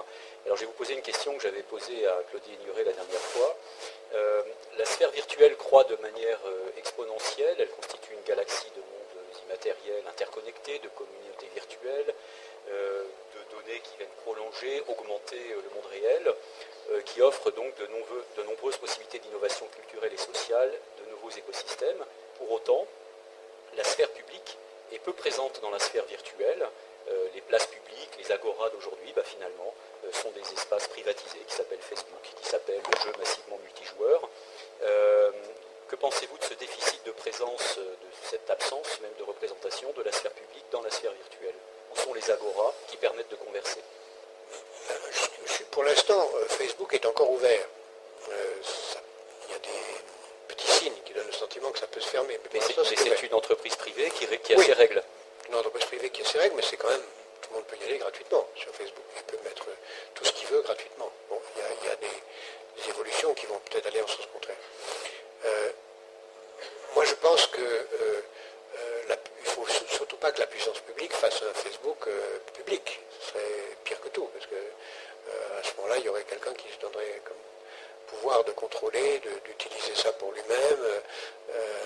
[0.46, 3.20] Alors je vais vous poser une question que j'avais posée à Claudie Ignoré la dernière
[3.20, 3.56] fois.
[4.14, 4.42] Euh,
[4.78, 10.04] la sphère virtuelle croît de manière euh, exponentielle, elle constitue une galaxie de mondes immatériels
[10.08, 16.34] interconnectés, de communautés virtuelles, euh, de données qui viennent prolonger, augmenter le monde réel,
[17.06, 20.72] qui offre donc de, nombreuses possibilités d'innovation culturelle et sociale,
[21.04, 22.04] de nouveaux écosystèmes.
[22.38, 22.86] Pour autant,
[23.76, 24.58] la sphère publique
[24.92, 26.68] est peu présente dans la sphère virtuelle.
[27.10, 29.74] Euh, les places publiques, les agoras d'aujourd'hui, bah, finalement,
[30.06, 34.30] euh, sont des espaces privatisés qui s'appellent Facebook, qui s'appellent le jeu massivement multijoueur.
[34.84, 35.32] Euh,
[35.88, 40.12] que pensez-vous de ce déficit de présence, de cette absence même de représentation de la
[40.12, 41.56] sphère publique dans la sphère virtuelle?
[41.98, 43.82] Sont les agoras qui permettent de converser
[45.72, 47.68] Pour l'instant, Facebook est encore ouvert.
[48.30, 49.98] il y a des
[50.48, 52.40] petits signes qui donnent le sentiment que ça peut se fermer.
[52.54, 55.04] Mais, c'est une entreprise privée qui, a ses règles.
[55.50, 57.04] Une entreprise privée qui a ses règles, mais c'est quand même,
[57.42, 59.04] tout le monde peut y aller gratuitement sur Facebook.
[59.18, 59.66] Il peut mettre
[60.14, 61.12] tout ce qu'il veut gratuitement.
[61.30, 64.56] Bon, il y a, des, évolutions qui vont peut-être aller en sens contraire.
[65.46, 65.72] Euh,
[66.96, 68.22] moi, je pense que euh, euh,
[69.66, 72.08] faut surtout pas que la puissance publique fasse un Facebook
[72.54, 73.00] public.
[73.20, 74.56] Ce serait pire que tout, parce que
[75.60, 77.38] à ce moment-là, il y aurait quelqu'un qui se donnerait comme
[78.08, 81.00] pouvoir de contrôler, d'utiliser ça pour lui-même, euh,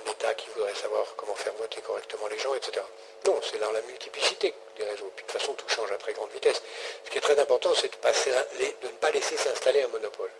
[0.05, 2.85] un État qui voudrait savoir comment faire voter correctement les gens, etc.
[3.25, 5.11] Non, c'est dans la multiplicité des réseaux.
[5.15, 6.61] Puis de toute façon, tout change à très grande vitesse.
[7.05, 10.31] Ce qui est très important, c'est de, ne pas laisser s'installer un monopole.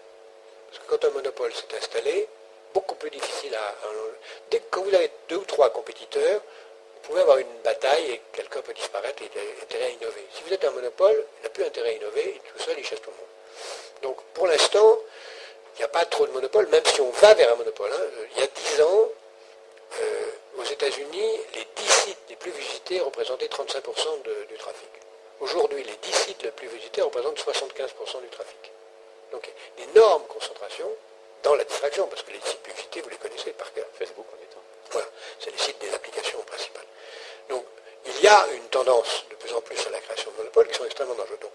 [0.70, 2.28] Parce que quand un monopole s'est installé,
[2.74, 3.76] beaucoup plus difficile à...
[4.50, 6.42] Dès que vous avez deux ou trois compétiteurs,
[7.02, 10.26] pouvez avoir une bataille et quelqu'un peut disparaître et il a intérêt à innover.
[10.34, 12.86] Si vous êtes un monopole, il n'a plus intérêt à innover, et tout seul, il
[12.86, 13.26] chasse tout le monde.
[14.02, 15.00] Donc pour l'instant,
[15.76, 17.92] il n'y a pas trop de monopole, même si on va vers un monopole.
[17.94, 18.24] Hein.
[18.36, 19.10] Il y a 10 ans,
[20.02, 24.90] euh, aux États-Unis, les 10 sites les plus visités représentaient 35% du trafic.
[25.40, 28.72] Aujourd'hui, les 10 sites les plus visités représentent 75% du trafic.
[29.32, 30.88] Donc, une énorme concentration
[31.44, 33.86] dans la distraction, parce que les sites plus visités, vous les connaissez par cœur.
[33.98, 34.61] Facebook en est
[34.92, 35.08] Voilà,
[35.40, 36.86] c'est les sites des applications principales.
[37.50, 37.66] Donc,
[38.06, 40.78] il y a une tendance de plus en plus à la création de monopoles qui
[40.78, 41.38] sont extrêmement dangereux.
[41.42, 41.52] Donc,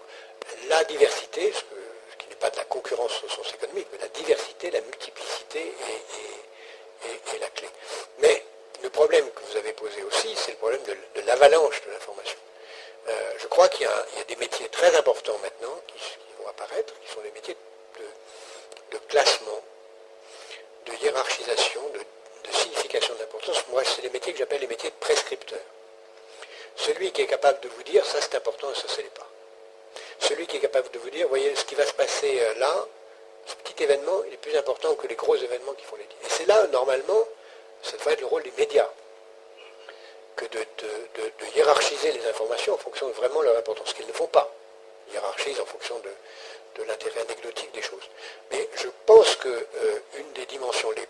[0.69, 1.77] la diversité, ce que
[2.39, 7.67] pas de la concurrence au sens économique, mais la diversité, la multiplicité est, la clé.
[8.19, 8.43] Mais
[8.83, 12.37] le problème que vous avez posé aussi, c'est le problème de, l'avalanche de l'information.
[13.07, 15.99] Euh, je crois qu'il y, a des métiers très importants maintenant qui,
[16.39, 17.55] vont apparaître, qui sont des métiers
[18.91, 19.61] de, classement,
[20.85, 21.99] de hiérarchisation, de,
[22.51, 23.63] signification d'importance.
[23.69, 25.59] Moi, c'est des métiers que j'appelle les métiers de prescripteurs.
[26.75, 29.27] Celui qui est capable de vous dire ça c'est important et ça c'est pas
[30.19, 32.85] celui qui est capable de vous dire, voyez, ce qui va se passer euh, là,
[33.45, 36.29] ce petit événement, il est plus important que les gros événements qui font les Et
[36.29, 37.23] c'est là, normalement,
[37.81, 38.89] ça devrait être le rôle des médias,
[40.35, 40.59] que de,
[41.55, 44.53] hiérarchiser les informations en fonction de vraiment leur importance, ce qu'ils ne font pas.
[45.07, 48.07] Ils hiérarchisent en fonction de, l'intérêt anecdotique des choses.
[48.51, 49.99] Mais je pense qu'une euh,
[50.35, 51.07] des dimensions les,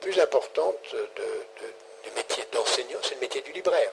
[0.00, 0.94] plus importantes
[2.04, 3.92] des métiers d'enseignant, c'est le métier du libraire.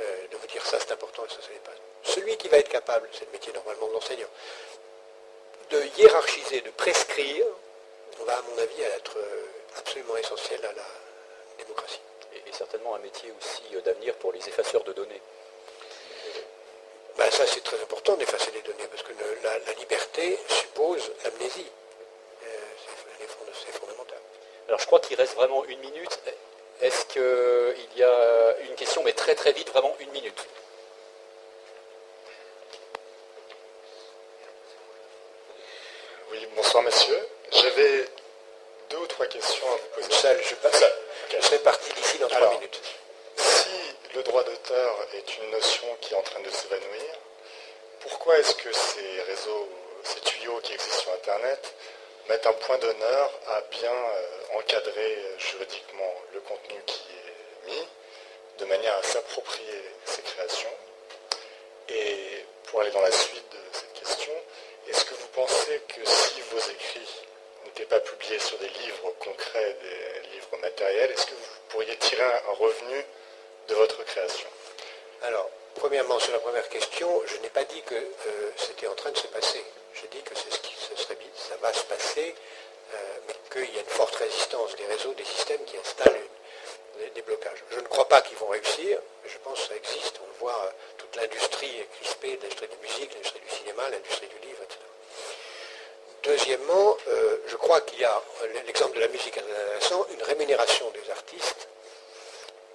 [0.00, 1.72] euh, de vous dire ça c'est important et ça ça n'est pas.
[2.04, 4.28] Celui qui va être capable, c'est le métier normalement de l'enseignant,
[5.70, 7.44] de hiérarchiser, de prescrire,
[8.26, 9.46] va à mon avis être euh,
[9.76, 10.86] absolument essentiel à la
[11.58, 12.00] démocratie.
[12.32, 15.20] Et, et certainement un métier aussi euh, d'avenir pour les effaceurs de données.
[17.16, 21.10] Ben, ça c'est très important d'effacer les données parce que le- la, la liberté suppose
[21.24, 21.66] l'amnésie.
[22.44, 22.46] Euh,
[22.78, 24.18] c'est- elle est fond- c'est fondamental.
[24.68, 26.20] Alors je crois qu'il reste vraiment une minute.
[26.82, 30.46] Est-ce qu'il y a une question, mais très très vite, vraiment une minute?
[36.30, 37.28] Oui, bonsoir messieurs.
[37.50, 38.04] J'avais
[38.90, 40.12] deux ou trois questions à vous poser.
[40.12, 40.84] Seul, je, passe,
[41.30, 41.42] je ok.
[41.42, 42.80] serai parti d'ici dans trois minutes.
[43.36, 43.70] Si
[44.14, 47.14] le droit d'auteur est une notion qui est en train de s'évanouir,
[48.00, 49.68] pourquoi est-ce que ces réseaux,
[50.04, 51.74] ces tuyaux qui existent sur Internet
[52.28, 57.88] mettent un point d'honneur à bien euh, encadrer euh, juridiquement le contenu qui est mis,
[58.58, 60.74] de manière à s'approprier ces créations.
[61.88, 64.32] Et pour aller dans la suite de cette question,
[64.88, 67.24] est-ce que vous pensez que si vos écrits
[67.64, 72.22] n'étaient pas publiés sur des livres concrets, des livres matériels, est-ce que vous pourriez tirer
[72.22, 73.04] un revenu
[73.68, 74.48] de votre création?
[75.22, 79.10] Alors, premièrement, sur la première question, je n'ai pas dit que euh, c'était en train
[79.10, 79.64] de se passer.
[79.94, 81.14] J'ai dit que c'est ce qui se serait ça
[81.60, 82.34] va se passer,
[82.94, 82.96] euh,
[83.26, 86.20] mais qu'il y a une forte résistance des réseaux, des systèmes qui installent
[87.14, 87.62] des, blocages.
[87.70, 90.18] Je ne crois pas qu'ils vont réussir, mais je pense que ça existe.
[90.22, 93.88] On le voit, euh, toute l'industrie est crispée, l'industrie de la musique, l'industrie du cinéma,
[93.90, 94.78] l'industrie du livre, etc.
[96.22, 98.22] Deuxièmement, euh, je crois qu'il y a,
[98.66, 101.68] l'exemple de la musique est intéressant, une rémunération des artistes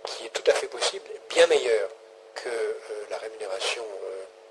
[0.06, 1.90] qui est tout à fait possible, bien meilleure
[2.36, 2.78] que
[3.10, 3.86] la rémunération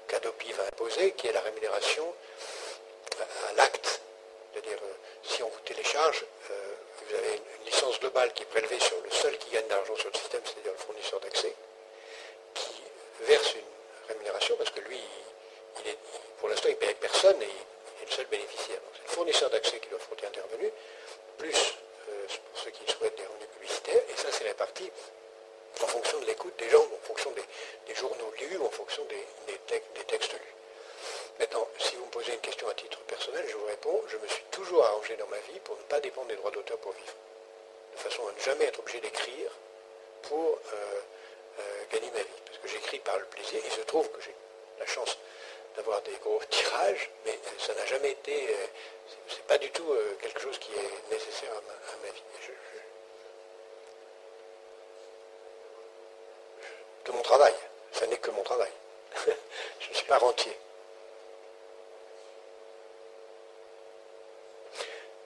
[0.08, 2.12] qu'Adopi va imposer, qui est la rémunération
[3.20, 3.91] à l'acte.
[4.52, 6.74] C'est-à-dire, euh, si on vous télécharge, euh,
[7.08, 9.96] vous avez une, licence globale qui est prélevée sur le seul qui gagne de l'argent
[9.96, 11.54] sur le système, c'est-à-dire le fournisseur d'accès,
[12.54, 12.82] qui
[13.20, 15.00] verse une rémunération parce que lui,
[16.38, 18.80] pour l'instant, il ne paye personne et il est le seul bénéficiaire.
[18.94, 20.70] C'est le fournisseur d'accès qui doit fournir intervenu,
[21.38, 21.74] plus
[22.10, 24.90] euh, pour ceux qui souhaitent des revenus publicitaires, et ça, c'est réparti
[25.82, 29.58] en fonction de l'écoute des gens, en fonction des, journaux lus, en fonction des
[30.06, 30.61] textes lus.
[31.42, 34.28] Maintenant, si vous me posez une question à titre personnel, je vous réponds, je me
[34.28, 37.14] suis toujours arrangé dans ma vie pour ne pas dépendre des droits d'auteur pour vivre.
[37.94, 39.50] De façon à ne jamais être obligé d'écrire
[40.22, 41.00] pour euh,
[41.58, 42.40] euh, gagner ma vie.
[42.46, 44.32] Parce que j'écris par le plaisir, il se trouve que j'ai
[44.78, 45.18] la chance
[45.74, 48.66] d'avoir des gros tirages, mais euh, ça n'a jamais été, euh,
[49.26, 52.22] c'est- pas du tout quelque chose qui est nécessaire à ma, vie.
[57.04, 57.54] De mon travail.
[57.90, 58.70] Ça n'est que mon travail.
[59.80, 60.56] je ne suis pas rentier.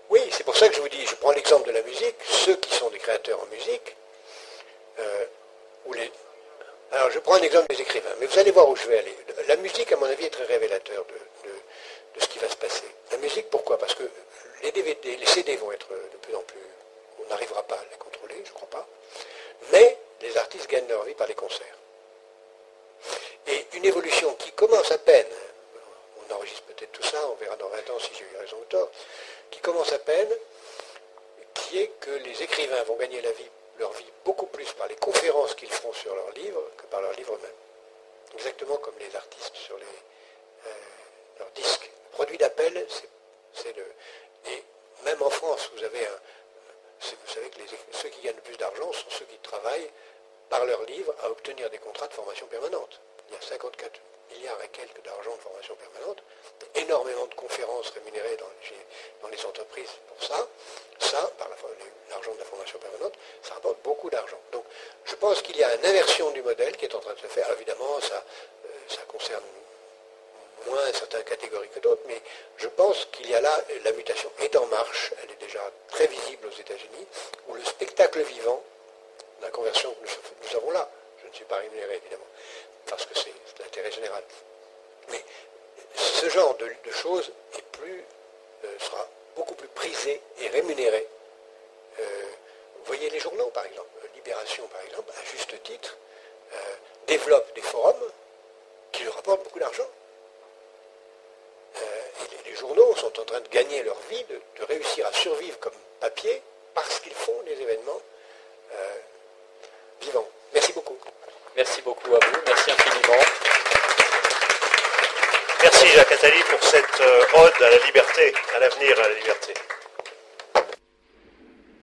[0.08, 2.56] Oui, c'est pour ça que je vous dis, je prends l'exemple de la musique, ceux
[3.34, 3.96] en musique,
[4.98, 5.24] euh,
[5.94, 6.10] les...
[6.92, 9.16] Alors je prends un exemple des écrivains, mais vous allez voir où je vais aller.
[9.48, 12.86] La musique, à mon avis, est très révélateur de ce qui va se passer.
[13.10, 13.78] La musique, pourquoi?
[13.78, 14.04] Parce que
[14.62, 16.60] les DVD, les CD vont être de plus en plus...
[17.18, 18.86] On n'arrivera pas à les contrôler, je ne crois pas.
[19.72, 21.75] Mais les artistes gagnent leur vie par les concerts.